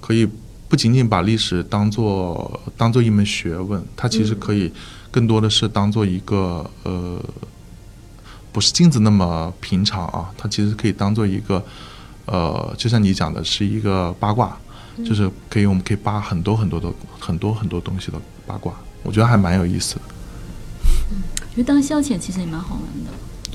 [0.00, 0.26] 可以
[0.68, 4.72] 不仅仅把历史当做当做一门学问，它其实可以
[5.10, 7.22] 更多的是当做一个呃，
[8.50, 11.62] 不是镜子那么平常啊，它其实可以当做一个
[12.24, 14.56] 呃，就像你讲的，是一个八卦，
[15.04, 20.00] 就是可以我们可以扒很多很多的很多很多东西的八卦，我觉得还蛮有意思的。
[21.10, 23.10] 我觉得当消遣其实也蛮好玩的。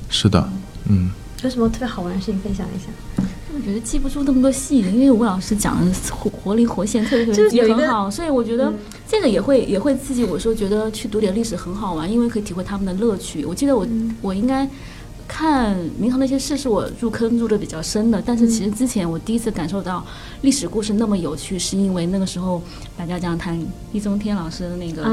[0.09, 0.49] 是的，
[0.89, 1.11] 嗯。
[1.43, 2.87] 有什么特别好玩的事情分享一下？
[3.53, 8.75] 我觉得记不住那么多细节，因为吴老师讲的活活灵活现，特别特别记就是有一个得很好，所以我觉得嗯
[9.07, 13.45] 这个也会也会刺激我说觉得去读点历史很好玩，因为可以体会他们的乐趣。
[13.45, 13.87] 我记得我、
[14.19, 14.67] 我应该
[15.27, 20.03] 看明朝那些事是我入坑入的比较深的，但是其实之前我第一次感受到
[20.41, 22.61] 历史故事那么有趣，是因为那个时候
[22.95, 23.59] 百家讲坛
[23.91, 25.03] 易中天老师的那个，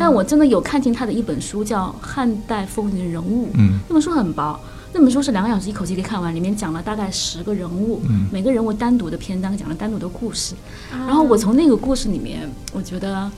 [0.00, 4.58] 但我真的有看进他的一本书叫《汉代风云人物》，嗯，那本书很薄，
[4.92, 8.00] 那本书是两个小时一口气可以看完，里面讲了大概十个人物，
[8.32, 10.54] 每个人物单独的篇章讲了单独的故事，
[10.90, 13.30] 然后我从那个故事里面，我觉得，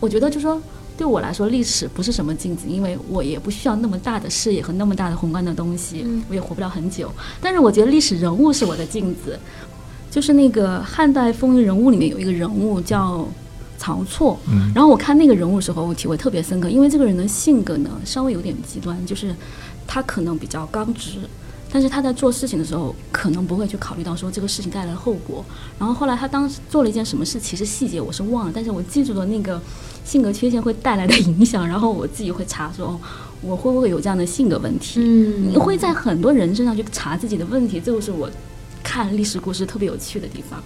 [0.00, 0.60] 我觉得就说。
[1.00, 7.10] 对我来说，历史不是什么镜子，因为我也不需要那么大的视野和那么大的宏观的东西，我也活不了很久。
[7.40, 9.38] 但是我觉得历史人物是我的镜子，
[10.10, 13.26] 就是那个汉代风云人物里面有一个人物叫
[13.78, 14.38] 曹错，
[14.74, 19.34] 然后我看那个人物的时候，我体会特别深刻，因为这个人的性格呢稍微有点极端，就是
[19.86, 21.20] 他可能比较刚直。
[21.72, 25.44] 但是他在做事情的时候，可能不会去考虑到说这个事情带来的后果。
[25.78, 29.60] 然后后来他当时做了一件什么事，其实细节我是忘了，但是我记住了那个
[30.04, 31.66] 性格缺陷会带来的影响。
[31.66, 33.00] 然后我自己会查说哦，
[33.40, 35.00] 我会不会有这样的性格问题？
[35.00, 38.28] 嗯，你会在很多人身上去查自己的问题，这就是我
[38.82, 40.60] 看历史故事特别有趣的地方。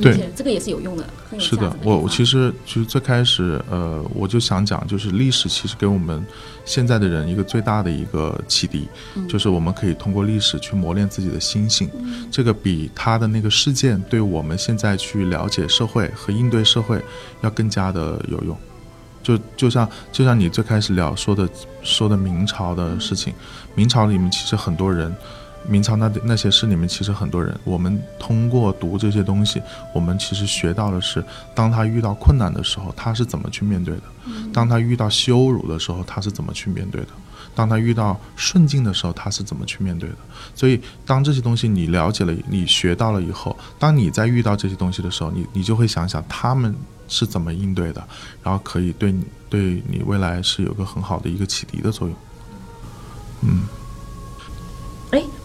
[0.00, 1.04] 对，这个也是有用的。
[1.38, 6.24] 是的，我我其实其实最开始呃，我就想讲，就是历史其实给我们
[6.64, 8.88] 现在的人一个最大的一个启迪，
[9.28, 11.88] 就是我们可以通过历史去磨练自己的心性。
[12.30, 17.02] 这个比他的那个事件对我们现在去了解社会和应对社会
[17.42, 18.56] 要更加的有用。
[19.22, 21.48] 就就像就像你最开始聊说的
[21.82, 23.32] 说的明朝的事情，
[23.74, 25.14] 明朝里面其实很多人。
[25.68, 29.62] 明朝那那些事里面，其实很多人，我们通过读这些东西，
[29.94, 34.02] 我们其实学到的是，当他遇到困难的时候，他是怎么去面对的；
[34.52, 37.10] 当他遇到羞辱的时候，他是怎么去面对的；
[37.54, 40.16] 当他遇到顺境的时候，他是怎么去面对的。
[40.54, 46.74] 所以，当这些东西你了解了，你学到了以后，当你在遇到这些东西的时候，你你就会想想他们
[47.08, 48.02] 是怎么应对的，
[48.42, 52.16] 然后可以对你对你未来是有个很好的一个启迪的作用。
[53.42, 53.62] 嗯。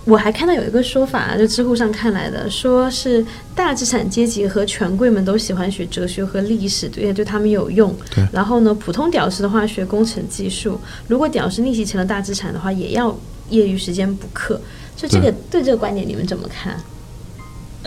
[0.08, 7.93] 哎，我还看到有一个说法，就知乎上看来的，说是大资产阶级和权贵们都喜欢学哲学和历史，对，对他们有用。
[8.16, 8.26] 对。
[8.32, 13.14] 然后呢，普通屌丝的话学工程技术，如果屌丝逆袭成了大资产的话，也要
[13.49, 14.60] 业余时间补课。
[14.95, 16.80] 就这个对这个观点，你们怎么看？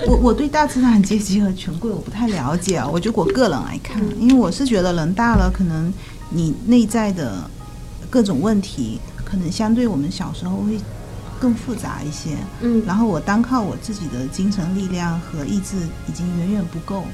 [0.07, 5.93] 我我对大资产阶级和权贵我不太了解啊，我就我个人来看，因为我是觉得人大了，可能
[6.31, 7.51] 你内在的
[8.09, 10.79] 各种问题，可能相对我们小时候会。
[11.41, 15.74] 更复杂一些，嗯，然后我单靠我自己的精神力量和意志
[16.07, 17.05] 已经远远不够，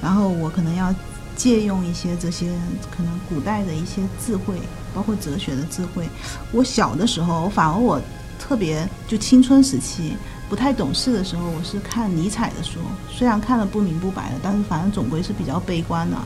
[0.00, 0.94] 然后我可能要
[1.34, 2.52] 借用一些这些
[2.96, 4.54] 可能古代的一些智慧，
[4.94, 6.08] 包括哲学的智慧。
[6.52, 8.00] 我小的时候，反而我
[8.38, 10.14] 特别就青春时期
[10.48, 12.78] 不太懂事的时候，我是看尼采的书，
[13.10, 16.16] 虽然看了不明不白的，但是反正总归是比较悲观的。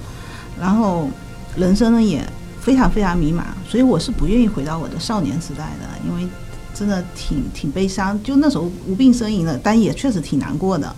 [0.60, 1.08] 然后
[1.56, 2.22] 人生呢也
[2.60, 6.28] 非常非常迷茫，所以我是不愿意回到我的少年时代的，因为。
[6.78, 10.94] 真的挺挺悲伤，就那时候无病呻吟的，但也确实挺难过的。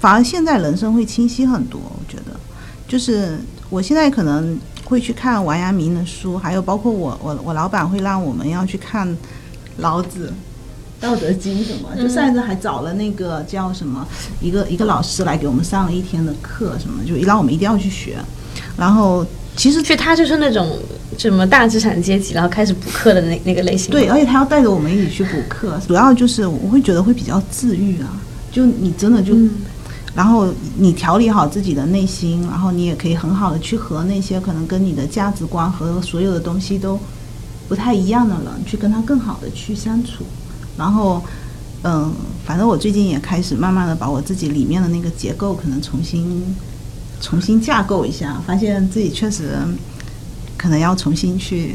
[0.00, 2.38] 反而现在人生会清晰很多，我觉得。
[2.86, 9.14] 就是我现在可能会去看王阳明的书，还有包括我我我老板会让我们要去看
[9.76, 10.32] 老子、
[10.98, 14.08] 道德经什么，就上一次还找了那个叫什么
[14.40, 18.16] 一个一个老师来给我们上了一天的课，什么就让我们一定要去学。
[18.78, 20.78] 然后其实，去他就是那种。
[21.18, 23.90] 什么大资产阶级，然后开始补课的那那个类型。
[23.90, 28.20] 对，而且他要带着我们一起去补课，主要就是我会觉得会比较治愈啊。
[28.52, 29.34] 就你真的就，
[30.14, 36.98] 然后你调理好自己的内心，然后你也可以很好的去和那些可能跟你的价值观和所有的东西都
[37.68, 40.24] 不太一样的人，去跟他更好的去相处。
[40.76, 41.20] 然后，
[41.82, 42.12] 嗯，
[42.46, 46.56] 反正我最近也开始慢慢的把我自己里面的那个结构可能重新
[47.20, 49.58] 重新架构一下，发现自己确实。
[50.58, 51.74] 可能要重新去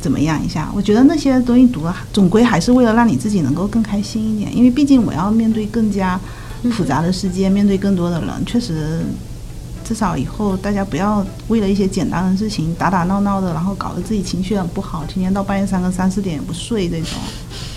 [0.00, 0.70] 怎么样一下？
[0.72, 4.56] 我觉得那些东西读了，总归还是为了让你自己能够更开心一点。
[4.56, 6.20] 因为毕竟我要面对更加
[6.70, 8.46] 复杂的世界，面对更多的人。
[8.46, 9.00] 确实，
[9.84, 17.18] 至少以后大家不要为了一些简单的事情打打闹闹的，然后搞得自己情绪很不好，天天到半夜三更三四点也不睡这种。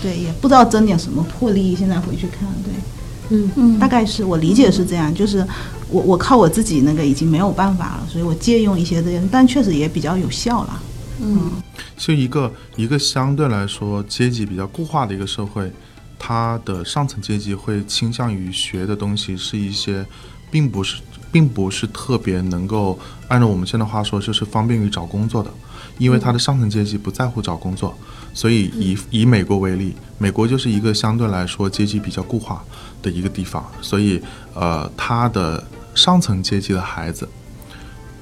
[0.02, 1.76] 对，也不知道争点什么破例。
[1.76, 2.74] 现在回去看，对。
[3.32, 5.46] 嗯嗯，大概是我理解是这样，就是
[5.90, 10.84] 我我靠我自己那个已经没有办法了，所以我借用一些这些，但确实也比较有效了。
[11.22, 11.52] 嗯，
[11.96, 15.72] 就一个一个相对来说阶级比较固化的一个社会，
[16.20, 20.06] 它的上层阶级会倾向于学的东西是一些，
[20.50, 21.02] 并不是
[21.32, 25.50] 并不是特别能够按照我们现在话说就是方便于找工作的，
[25.98, 27.96] 因为它的上层阶级不在乎找工作。
[28.34, 32.64] 所以以以美国为例，美国就是一个相对来说阶级比较固化
[33.02, 34.22] 的一个地方，所以
[34.54, 35.64] 呃，他的
[35.94, 37.28] 上层阶级的孩子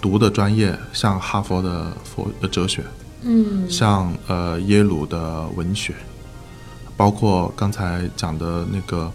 [0.01, 2.84] 读的专业像哈佛的佛哲学，
[3.22, 5.93] 嗯，像呃耶鲁的文学，
[6.97, 9.12] 包括刚才讲的那个，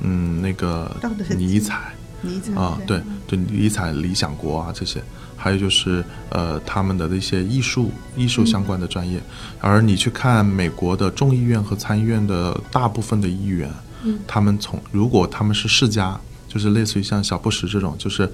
[0.00, 0.90] 嗯，那个
[1.36, 1.92] 尼采
[2.22, 5.02] 尼采啊，对对，尼采《理想国》啊这些，
[5.38, 9.18] 还有就是呃他们的一些艺术艺术相关的专业。
[9.60, 13.70] 而你去看美国的众议院和参议院的大部分的议员，
[14.02, 18.30] 嗯他们从如果他们是世家，就是类似于像小布什这种，就是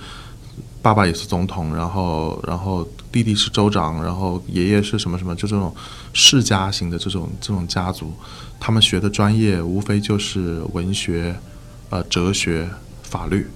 [0.83, 5.75] 爸爸也是总统，然后然后弟弟是州长，然后爷爷是什么什么，就这种
[6.13, 8.13] 世家型的这种这种家族，
[8.61, 11.35] 他们学的专业无非就是文学、
[11.91, 12.69] 呃哲学、
[13.03, 13.47] 法律，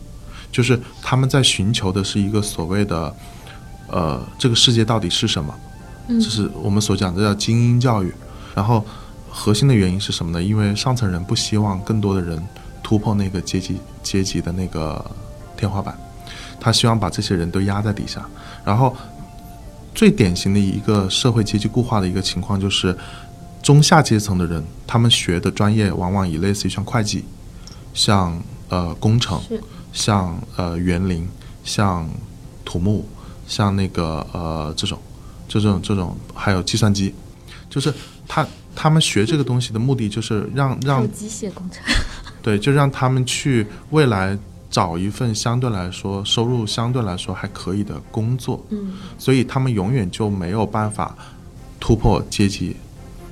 [0.51, 3.15] 就是他们在寻求的是一个所谓的
[3.91, 5.55] 呃这个世界到底是什么，
[6.09, 8.13] 嗯这是我们所讲的叫精英教育。
[8.55, 8.85] 然后
[9.31, 10.43] 核心的原因是什么呢？
[10.43, 12.43] 因为上层人不希望更多的人
[12.83, 15.05] 突破那个阶级阶级的那个
[15.57, 15.97] 天花板，
[16.59, 18.27] 他希望把这些人都压在底下。
[18.65, 18.97] 然后
[19.95, 22.97] 最典型的一个社会阶级固化的一个情况就是，
[23.63, 27.25] 中下阶层的人，他们学的专业往往以类似于像会计、
[27.95, 29.41] 像呃工程、
[29.93, 31.29] 像呃园林、
[31.63, 32.09] 像
[32.65, 33.07] 土木、
[33.49, 34.97] 像那个呃这种、
[35.49, 37.13] 就这种、这种，还有计算机，
[37.69, 37.93] 就是
[38.29, 38.47] 他
[38.77, 41.83] 他们学这个东西的目的就是让让机械工程，
[42.43, 44.39] 对，就让他们去未来
[44.71, 51.17] 找一份相对来说收入相对来说还可以的工作，嗯所以他们永远就没有办法
[51.81, 52.77] 突破阶级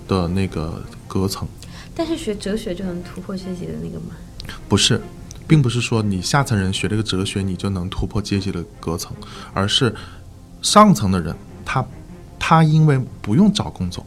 [0.09, 1.47] 的那个隔层。
[1.95, 4.17] 但是学哲学就能突破阶级的那个吗？
[4.69, 5.01] 不是，
[5.47, 9.15] 并不是说你下层人学这个哲学你就能突破阶级的隔层，
[9.53, 9.95] 而是
[10.63, 11.35] 上层的人
[11.65, 11.85] 他
[12.39, 14.05] 他因为不用找工作，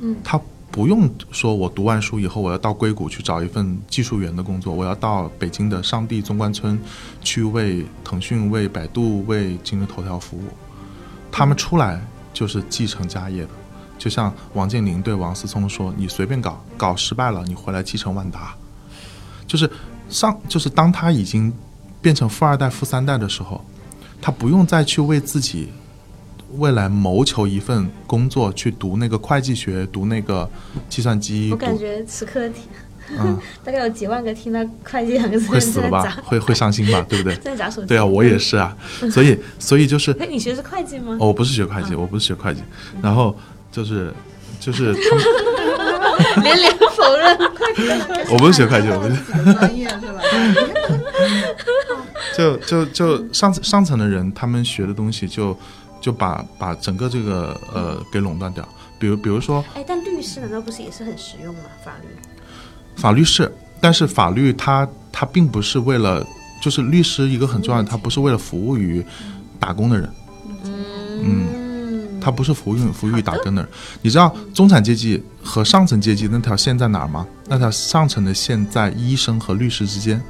[0.00, 6.80] 嗯他不用说我读完书以后我要到硅谷去找一份技术员的工作，我要到北京的上地中关村
[7.20, 10.44] 去为腾讯、为百度、为今日头条服务，
[11.32, 12.00] 他们出来
[12.32, 13.50] 就是继承家业的。
[13.98, 18.54] 就像王健林对王思聪说：“你随便搞，搞失败了，你回来继承万达。”
[19.46, 19.68] 就是
[20.10, 21.52] 上，就是当他已经
[22.02, 23.64] 变成富二代、富三代的时候，
[24.20, 25.68] 他不用再去为自己
[26.58, 30.48] 未来谋求一份工作，去读那个会计学，读那个
[30.88, 32.64] 计算机，我感觉此刻听
[33.18, 36.18] 嗯， 大概有几万个听到会计两个字会死了吧？
[36.24, 37.04] 会会伤心吧？
[37.08, 37.36] 对不对？
[37.42, 37.88] 在砸手机。
[37.88, 38.76] 对啊，我也是啊，
[39.10, 41.16] 所以所以就是哎，你学的是会计吗？
[41.20, 42.62] 哦，我不是学会计，我不是学会计，
[43.02, 43.36] 然后
[43.72, 44.12] 就是
[44.60, 44.94] 就是
[46.42, 47.38] 连连否认。
[48.30, 49.54] 我不是学会计，我不是。
[49.54, 50.20] 专业是吧？
[52.36, 55.56] 就就就上上层的人，他们学的东西就
[56.00, 58.66] 就把把整个这个呃给垄断掉。
[58.98, 61.60] 比如比如说哎，但律师难道不是也是很实用吗？
[61.84, 62.08] 法律？
[62.96, 63.50] 法律是，
[63.80, 66.26] 但是法律它它并不是为了，
[66.62, 69.04] 就是律师一个很重要的，他不是为了服务于
[69.58, 70.10] 打工的人，
[70.64, 71.46] 嗯，
[72.20, 73.70] 他不是浮云浮云打根的人。
[74.02, 77.26] 你知道中产阶级和上层阶级那条线在哪儿吗？
[77.48, 80.22] 那条上层的线在医生和律师之间。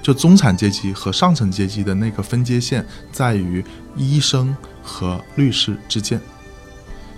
[0.00, 3.62] 就中产阶级和上层阶级的那个分界线在于
[3.96, 6.18] 医生和律师之间。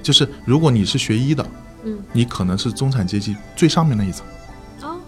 [0.03, 1.47] 就是如果你是学医的，
[1.85, 4.27] 嗯，你可能是中产阶级最上面那一层。
[4.83, 4.99] 哦，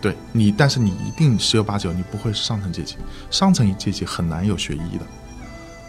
[0.00, 2.96] 对你，但是你一定十有八九你不会是上层阶级，
[3.30, 5.04] 上层阶级很难有学医的，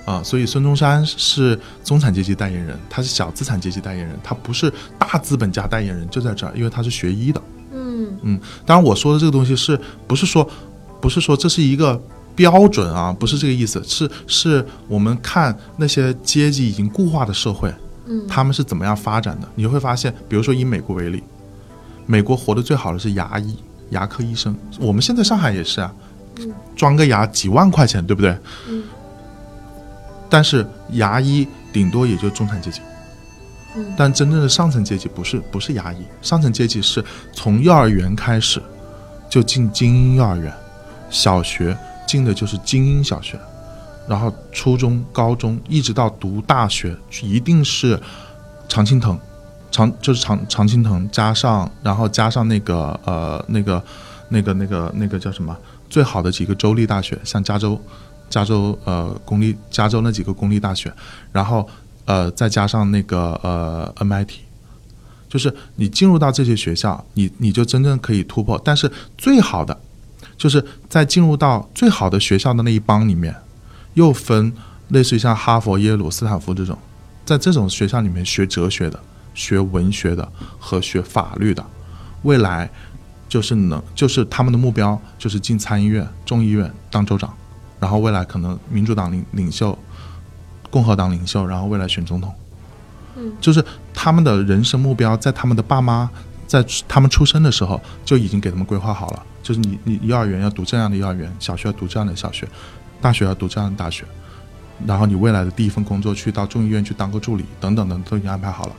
[0.06, 7.42] 啊，所以孙中山是中产阶级代言人，他是小资产阶级代言人，他不是大资本家代言人，就在这儿，因为他是学医的。
[7.74, 10.48] 嗯嗯，当然我说的这个东西是不是说
[11.00, 12.02] 不是说这是一个
[12.36, 13.14] 标准啊？
[13.14, 17.72] 不是这个意思，是是我们看那些阶级已经固化的社会，
[18.08, 19.48] 嗯，他们是怎么样发展的？
[19.54, 21.24] 你会发现，比如说以美国为例，
[22.08, 23.56] 美国活得最好的是牙医、
[23.92, 24.56] 牙科医生。
[24.80, 25.94] 我们现在上海也是啊，
[26.76, 28.36] 装个牙几万块钱，对不对？
[28.68, 28.84] 嗯。
[30.32, 32.82] 但是牙医顶多也就中产阶级。
[33.76, 33.94] 嗯。
[33.96, 37.04] 但真正的上层阶级不是不是牙医，上层阶级是
[37.34, 38.60] 从幼儿园开始
[39.30, 40.52] 就进精英幼儿园，
[41.10, 41.78] 小学
[42.08, 43.38] 进的就是精英小学，
[44.08, 48.00] 然后初中、高中一直到读大学，一定是
[48.68, 49.18] 常青藤，
[49.70, 53.84] 常就是常常青藤加上，然后加上那个呃那个
[54.30, 55.56] 那个那个那个叫什么？
[55.90, 57.78] 最好的几个州立大学，像加州、
[58.32, 60.92] 加州呃公立加州那几个公立大学，
[61.32, 61.70] 然后
[62.06, 64.32] 呃再加上那个呃 MIT。
[65.30, 68.60] 就是你进入到这些学校，你你就真正可以突破。
[68.66, 69.80] 但是最好的，
[70.36, 73.34] 就是在进入到最好的学校的那一帮里面，
[73.94, 74.52] 又分
[74.90, 76.78] 类似于像哈佛、耶鲁、斯坦福这种，
[77.24, 79.00] 在这种学校里面学哲学的、
[79.34, 80.30] 学文学的
[80.60, 81.66] 和学法律的，
[82.24, 82.70] 未来
[83.30, 87.34] 就是能就是他们的目标就是进参议院、众议院当州长，
[87.82, 89.78] 然后未来可能民主党领领袖、
[90.70, 92.34] 共和党领袖，然后未来选总统。
[93.18, 93.62] 嗯就是
[93.94, 96.10] 他们的人生目标，在他们的爸妈
[96.48, 102.48] 在他们出生的时候就已经给他们规划好了，就是你你幼儿园要读这样的幼儿园，小学要读这样的小学，
[103.02, 104.06] 大学要读这样的大学，
[104.86, 108.76] 然后你未来的第一份工作去到众议院去当个助理等等等都已经安排好了。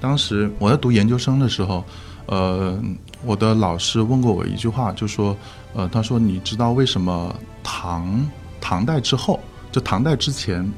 [0.00, 1.84] 当时我在读研究生的时候，
[2.26, 2.78] 呃，
[3.24, 5.36] 我的老师问过我一句话，就说，
[5.74, 8.30] 呃，他说你知道为什么唐
[8.60, 9.40] 唐代之后，
[9.70, 10.70] 就唐代之前，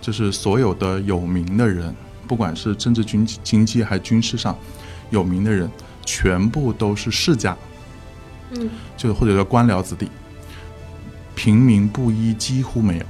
[0.00, 1.94] 就是所有的有名的人，
[2.26, 4.56] 不管是政治、军经济还是军事上
[5.10, 5.70] 有名的人，
[6.04, 7.56] 全部都是世家，
[8.50, 10.08] 嗯，就或者叫官僚子弟，
[11.34, 13.04] 平民布衣几乎没有，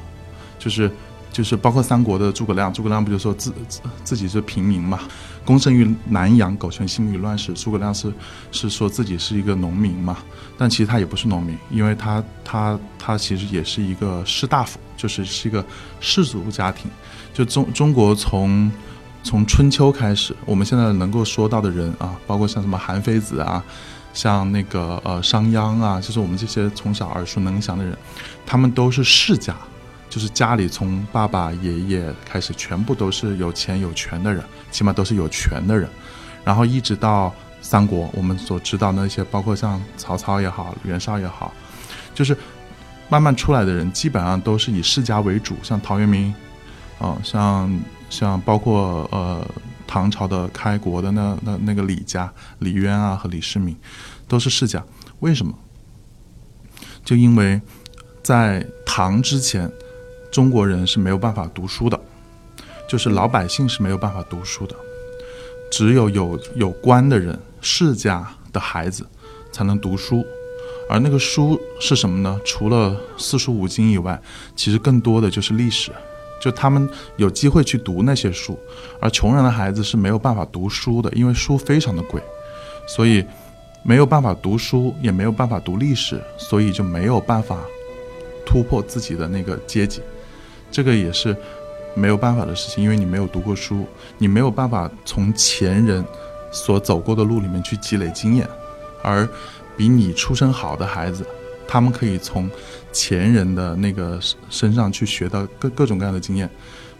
[0.59, 0.91] 就是
[1.31, 5.01] 就是包括三国的诸葛亮，诸葛亮不就说自自自己是平民嘛？
[5.49, 7.55] 公生于南阳，苟全性命于乱世。
[7.55, 8.13] 诸葛亮是
[8.53, 10.19] 是说自己是一个农民嘛？
[10.59, 15.65] 但其实他也不是农民，因为他他他其实也是一个士大夫，就是是一个
[16.01, 16.91] 士族家庭。
[17.33, 18.71] 就中中国从
[19.23, 23.65] 从春秋开始，我们现在能够说到的人啊，包括像什么韩非子啊，
[24.13, 27.97] 像那个呃商鞅啊，就是我们这些从小耳熟能详的人，
[28.45, 29.57] 他们都是世家。
[30.19, 35.89] 就是家里从爸爸、爷爷开始，全部都是有钱有权的人，起码都是有权的人。
[36.45, 41.55] 然后一直到三国，我们所知道那些，包括像曹操也好、袁绍也好，
[42.17, 42.37] 就是
[43.09, 45.55] 慢慢出来的人，基本上都是以世家为主。
[45.63, 46.35] 像陶渊明，
[46.99, 49.49] 啊，像像包括呃
[49.87, 53.77] 唐朝的开国的那那那个李家，李渊啊和李世民，
[54.27, 54.85] 都是世家。
[55.21, 55.55] 为什么？
[57.05, 57.63] 就因为
[58.21, 59.71] 在唐之前。
[60.31, 61.99] 中国人是没有办法读书的，
[62.89, 64.75] 就是老百姓是没有办法读书的，
[65.71, 69.07] 只有有有官的人、世家的孩子
[69.53, 70.25] 才能读书。
[70.91, 72.41] 而那个书是什么呢？
[72.45, 74.19] 除了四书五经以外，
[74.57, 75.93] 其实更多的就是历史。
[76.41, 78.57] 就他们有机会去读那些书，
[79.01, 82.23] 而穷人的孩子是没有办法读书的，因为书非常的贵，
[82.87, 83.25] 所以
[83.83, 87.59] 没有办法读书，也没有办法读历史，所以就没有办法
[88.47, 90.01] 突破自己的那个阶级。
[90.71, 91.37] 这个也是
[91.95, 93.87] 没有办法的事情，因为你没有读过书，
[94.19, 96.05] 你没有办法从前人
[96.53, 98.49] 所走过的路里面去积累经验，
[99.03, 99.29] 而
[99.77, 101.27] 比你出身好的孩子，
[101.67, 102.49] 他们可以从
[102.93, 106.49] 前人的那个身上去学到各各种各样的经验，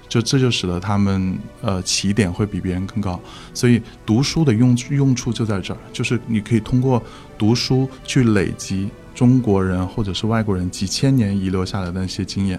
[0.09, 3.21] 就这就使得他们呃起点会比别人更高。
[3.55, 7.03] 所以读书的用用处就在这儿，就是你可以通过
[7.37, 12.59] 读书去累积中国人或者是外国人几千年遗留下来的那些经验。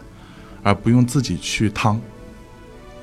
[0.63, 1.99] 而不用自己去趟，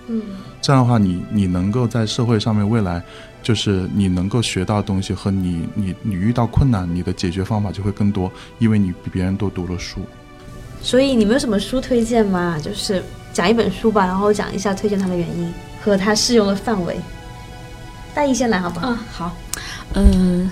[0.09, 0.23] 嗯，
[0.61, 3.03] 这样的话，你你能够在社会上面未来，
[3.43, 10.01] 就是你能够学到东西和你你你遇到困难，你的解决方法就会更多，因为你比别人都读了书。
[10.83, 12.59] 所以你们有什么书推荐吗？
[12.63, 13.03] 就是
[13.33, 15.53] 讲一本书吧，然后讲一下推荐它的原因
[15.83, 16.97] 和它适用的范围。
[18.15, 18.89] 大一先来好不好？
[18.89, 19.37] 啊，好，
[19.95, 20.51] 嗯，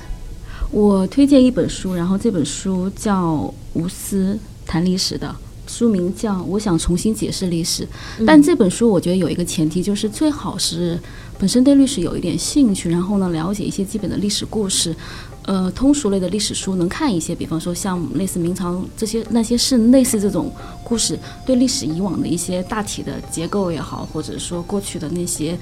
[0.71, 3.37] 我推荐一本书，然后这本书叫
[3.75, 5.35] 《无私谈历史》的。
[5.67, 7.85] 书名叫《我想重新解释历史》，
[8.27, 10.99] 但这本书我觉得有一个前提，就是最好是
[11.39, 14.95] 本身对历史有一点兴趣，然后呢了解一些基本的历史故事，
[15.43, 20.53] 呃，通俗类的历史书能看一些，比方说像类似明朝这些那些是类似这种
[20.83, 25.59] 故事，对历史以往的一些大体的结构也好，或者说过去的那些。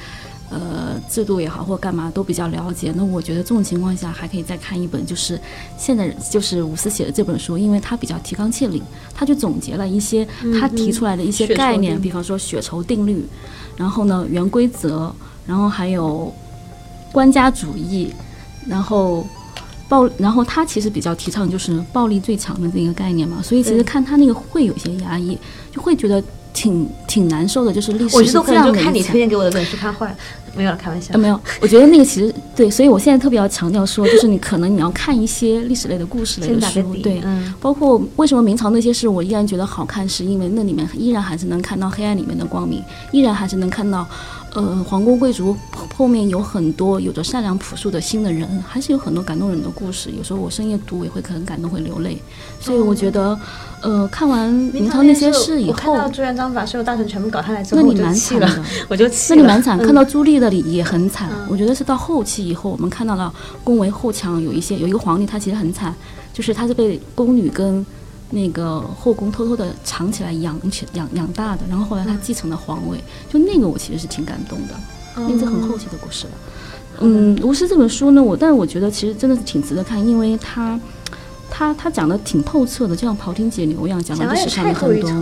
[0.52, 2.92] 呃，制度也好，或干嘛都比较了解。
[2.94, 5.40] 那我觉得这种情况下，还可以再看一本，就是
[5.78, 8.82] 现在就是伍思写的这本书，因为他比较提纲挈领，
[9.14, 10.28] 他就总结了一些
[10.60, 13.24] 他提出来的一些概念，比方说血酬定律，
[13.78, 15.10] 然后呢原规则，
[15.46, 16.30] 然后还有
[17.10, 18.12] 官家主义，
[18.66, 19.26] 然后
[19.88, 25.38] 暴，然后他其实比较提倡就是暴力最强的这个概念嘛，所以其实看他那个会有些压抑，
[25.72, 26.22] 就会觉得。
[26.52, 28.16] 挺挺难受的，就是历史。
[28.16, 30.16] 我觉得可能就看你推荐给我的本书看坏了，
[30.54, 31.16] 没有了，开玩笑。
[31.18, 42.82] 没有， 我觉得那个其实对，所以我现在特别要强调说，就是你可能你要看一些历史类的故事类的书，对，嗯，包括为什么明朝那些事我依然觉得好看，是因为那里面依然还是能看到黑暗里面的光明，
[43.12, 44.06] 依然还是能看到。
[44.54, 45.56] 呃，皇宫贵族
[45.96, 50.10] 后面有很多有着善良朴素的心的人，还是有很多感动人的故事。
[50.10, 52.20] 有时候我深夜读也会可能感动，会流泪。
[52.60, 53.38] 所以我觉得，
[53.80, 59.36] 呃，看完明朝那些事以后，看到朱元璋把所有大臣全部搞下来之后，那你蛮惨的， 我就气了。
[59.36, 61.30] 那你蛮惨，看到朱棣的里也很惨。
[61.48, 63.32] 我觉得是到后期以后，我们看到了
[63.64, 65.94] 宫闱后墙有一些有一个皇帝，他其实很惨，
[66.32, 67.84] 就是他是被宫女跟。
[68.32, 72.98] 那个后宫偷偷的藏起来养起养养大的，然后后来他继承了皇位，
[73.30, 74.74] 就那个我其实是挺感动的，
[75.28, 76.32] 因为这很后期的故事了。
[77.00, 80.80] 嗯，《无师》这本书呢，我但是我觉得其实真的是挺值得看，因为他
[81.50, 85.10] 他他讲的挺透彻的，就像庖丁解牛一样，讲了历史上的很多。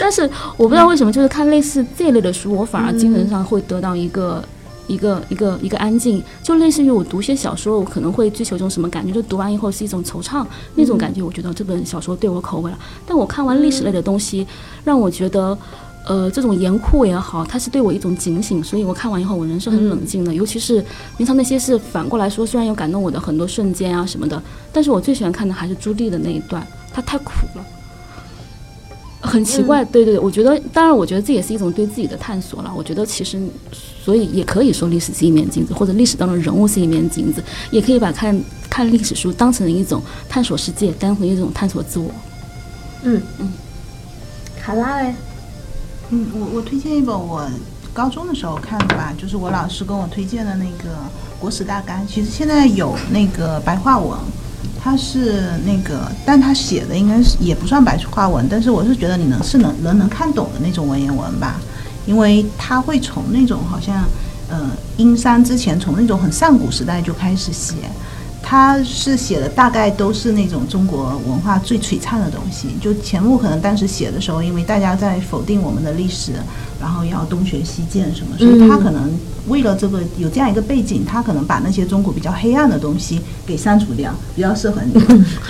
[0.00, 4.44] 但是我不知道为什么，就是看类似这类的书，我反而精神上会得到一个
[4.86, 11.22] 一个一个一个安静，就类似于我读些小说，我可能会追求一种什么感觉，就读完以后是一种惆怅那种感觉。
[11.22, 12.78] 我觉得这本小说对我口味了。
[13.06, 14.46] 但我看完历史类的东西，
[14.84, 15.56] 让我觉得，
[16.06, 18.62] 呃，这种严酷也好，它是对我一种警醒。
[18.62, 20.34] 所以我看完以后，我人是很冷静的。
[20.34, 20.84] 尤其是
[21.16, 27.64] 平常那些是反过来说，虽然有感动我的很多瞬间啊什么的，但是我最喜欢看的还是朱棣的那一段，他太苦了。
[29.22, 32.70] 很奇怪，对对，我觉得，当然，我觉得这也是一种对自己的探索了。
[32.76, 33.42] 我觉得其实，
[34.04, 38.38] 所以也可以说历史是一面镜子，或者历史当中人物是一面镜子，也可以把看
[38.68, 42.10] 看历史书当成一种探索世界，当成一种探索自我。
[43.02, 43.52] 嗯嗯，
[44.60, 45.14] 卡拉嘞，
[46.10, 47.48] 嗯，我我推荐一本我
[47.94, 50.90] 高中的时候看的吧，就是我老师跟我推荐的那个
[51.40, 54.18] 《国史大纲》，其实现在有那个白话文。
[54.82, 61.58] 他是那个，但他写的应该是也不算白话文，但是我是觉得你能是能能能看懂的那种文言文吧，
[62.06, 64.04] 因为他会从那种好像，
[64.48, 67.74] 呃，殷商之前从那种很上古时代就开始写，
[68.42, 72.68] 他是写的大概都是那种中国文化最璀璨的东西。
[72.80, 76.32] 就钱穆可能当时写的时候，因为大家在否定我们的历史，
[76.80, 79.10] 然后要东学西渐什么，所以他可能。
[79.46, 84.98] 为了这个有这样一个背景，他可能把那些中国比较黑暗的东西给删除掉，比较适合你。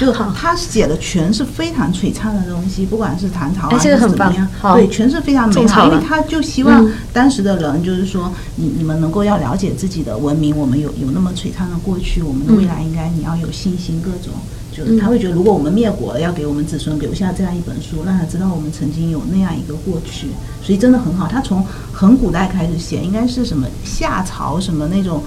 [0.00, 5.86] 就他写的全是非常璀璨的东西，不管是唐朝还是怎么样，对，全是非常美好。
[5.86, 14.34] 因为他就希望当时的人，就是说，你你们能够要了解自己的文明，我们有有那么璀璨的过去，我们的未来应该你要有信心，各种。
[14.76, 20.26] 就是他会觉得，如果我们灭国了，要给我们子孙留下这样一本书，让他知道我们曾经有那样一个过去，
[20.64, 21.28] 所以真的很好。
[21.28, 25.22] 他从很古代开始写，应该是什么夏朝什么那种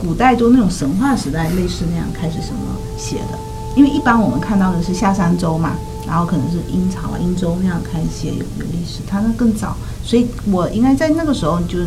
[0.00, 2.58] 古代都那种神话时代类似那样开始什么
[2.96, 3.38] 写的。
[3.76, 9.76] 因为一般我们看到的是夏商周嘛，然后可能是殷朝啊、殷周那样开始写有有历史，他那更早。
[10.02, 11.78] 所以我应该在那个时候就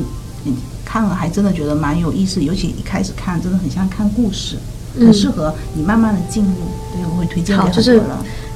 [0.85, 4.55] 看了，还真的觉得蛮有意思，尤其一开始看，真的很像看故事。
[4.99, 6.51] 很适合你慢慢的进入，
[6.93, 7.57] 对我会推荐。
[7.57, 8.01] 好，就是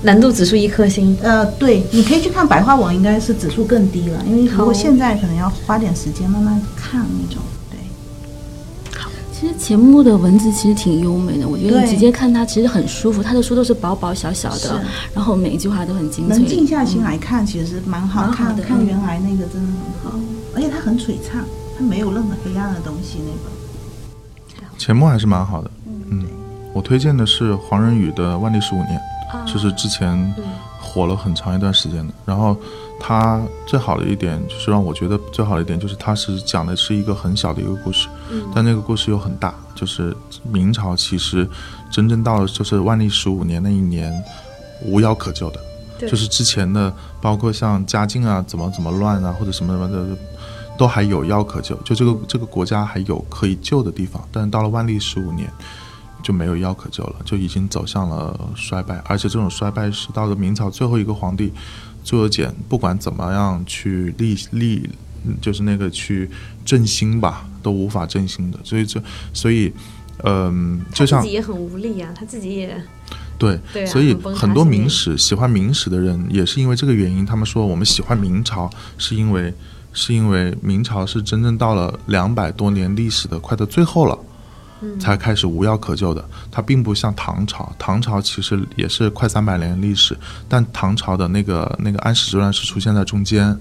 [0.01, 1.17] 难度指数一颗星。
[1.21, 7.41] 呃，对，你可以去看白话文，应该是指数更低了，因为如果现在可能要花点时间慢慢看那种。
[7.71, 8.99] 对。
[8.99, 13.23] 好，其实钱穆的文字其实挺优美的，我觉得你直接看它其实很舒服。
[13.23, 14.81] 他的书都是薄薄小小的，
[15.13, 16.37] 然后每一句话都很精粹。
[16.37, 18.61] 能静下心来看，其实蛮好看的。
[18.61, 19.67] 看原来那个真的
[20.03, 20.19] 很好，
[20.53, 21.43] 而且它很璀璨，
[21.77, 23.19] 它没有任何黑暗的东西。
[23.25, 23.49] 那个
[24.77, 25.71] 钱穆还是蛮好的。
[26.09, 26.27] 嗯，
[26.73, 28.99] 我推荐的是黄仁宇的《万历十五年》，
[29.51, 30.33] 就是之前
[30.79, 32.13] 火了很长一段时间的。
[32.25, 32.55] 然后
[32.99, 38.07] 他最好的一点就是让我觉得最好的一点就是他是讲的是一个很小的一个故事，
[38.53, 39.53] 但那个故事又很大。
[39.75, 41.45] 就是明朝其实
[41.91, 44.13] 真正到了就是万历十五年那一年，
[44.83, 45.59] 无药可救的，
[46.07, 50.17] 就是之前的包括像嘉靖啊怎么怎么乱啊或者什么什么的，
[50.77, 54.25] 都还有药可救，就这个这个国家还有可以救的地方。
[54.31, 55.51] 但是到了万历十五年。
[56.25, 61.53] 就没有药可救了，就已经走向了衰败，而且这种衰败是到了明朝最后一个皇帝
[62.03, 64.89] 朱由检，不管怎么样去立立，
[65.39, 66.27] 就是那个去
[66.65, 68.57] 振兴吧，都无法振兴的。
[68.63, 68.99] 所以这，
[69.33, 69.71] 所以，
[70.23, 72.75] 嗯，就像自己也很无力啊，他自己也
[73.37, 78.67] 对，所以很多明史喜欢明史的人也是因为这个原因，他们说我们喜欢明朝，
[78.97, 79.53] 是因为
[79.93, 84.17] 是因为明朝是真正到了两百多年历史的快到最后了。
[84.99, 87.71] 才开始无药可救的，它并不像唐朝。
[87.77, 90.17] 唐朝其实也是快三百年历史，
[90.47, 93.57] 但唐朝的那个那个安史之乱是出现在中间。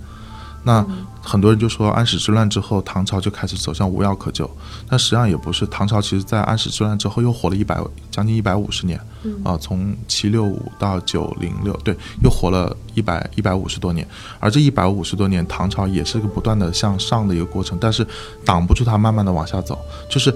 [0.66, 0.82] 那
[1.20, 4.50] 很多人就说安史之乱之后，唐朝就开始走向无药可救。
[4.88, 7.78] 但实际上也不是，唐朝其实在安史之乱之后又活了一百
[8.10, 8.98] 将近一百五十年，
[9.44, 14.08] 啊，从七六五到九零六，对，又活了一百一百五十多年。
[14.40, 18.06] 而这一百五十多年，唐朝也是个不断的向上的一个过程，但是
[18.42, 20.34] 挡不住它慢慢的往下走，就是。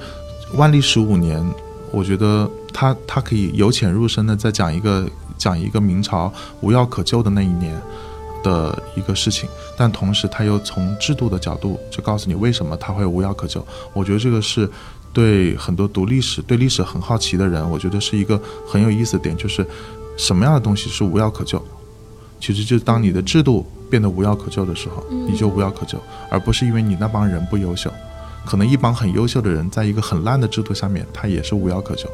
[0.55, 1.45] 万历十五年，
[1.91, 7.81] 我觉得他他可以由浅入深的再讲一个讲一个明朝无药可救的那一年
[8.43, 13.65] 的一个事情，但同时他又从制度的角度就告诉你为什么他会无药可救。
[13.93, 14.69] 我觉得这个是
[15.13, 19.67] 对很多读历史、对历史很好奇的人，我觉得是一个很有意思的点，就是
[20.17, 21.63] 什么样的东西是无药可救？
[22.41, 25.99] 其实就当你的制度变得无药可救的时候，你就无药可救，
[26.31, 27.93] 而不是因为你那帮人不优秀。
[28.49, 32.09] 可能一帮很优秀的人，在一个很烂的制度下面，他也是无药可救。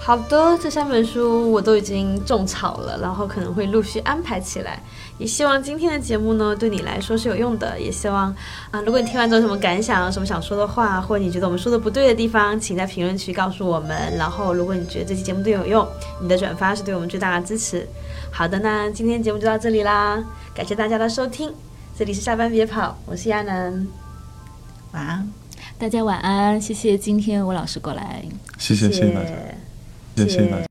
[0.00, 4.82] 好的，这三本书我都已经种草了，然后可能会陆续安排起来。
[5.18, 7.78] 也希望今天的节目呢，对你来说是有用的。
[7.78, 8.34] 也希望
[8.70, 14.16] 啊，如果你听完之后有什么感想，什么想说的话，或者你觉得我们说的不对的地方，请在评论区告诉我们。
[14.16, 15.86] 然后，如果你觉得这期节目对有用，
[16.22, 17.86] 你的转发是对我们最大的支持。
[18.30, 20.24] 好的，那今天节目就到这里啦，
[20.54, 21.52] 感谢大家的收听。
[21.98, 24.07] 这里是下班别跑，我是亚楠。
[24.92, 25.28] 晚安，
[25.78, 28.24] 大家晚安，谢谢今天吴老师过来，
[28.58, 29.30] 谢谢谢谢大家，
[30.16, 30.46] 谢谢。
[30.46, 30.67] 大家。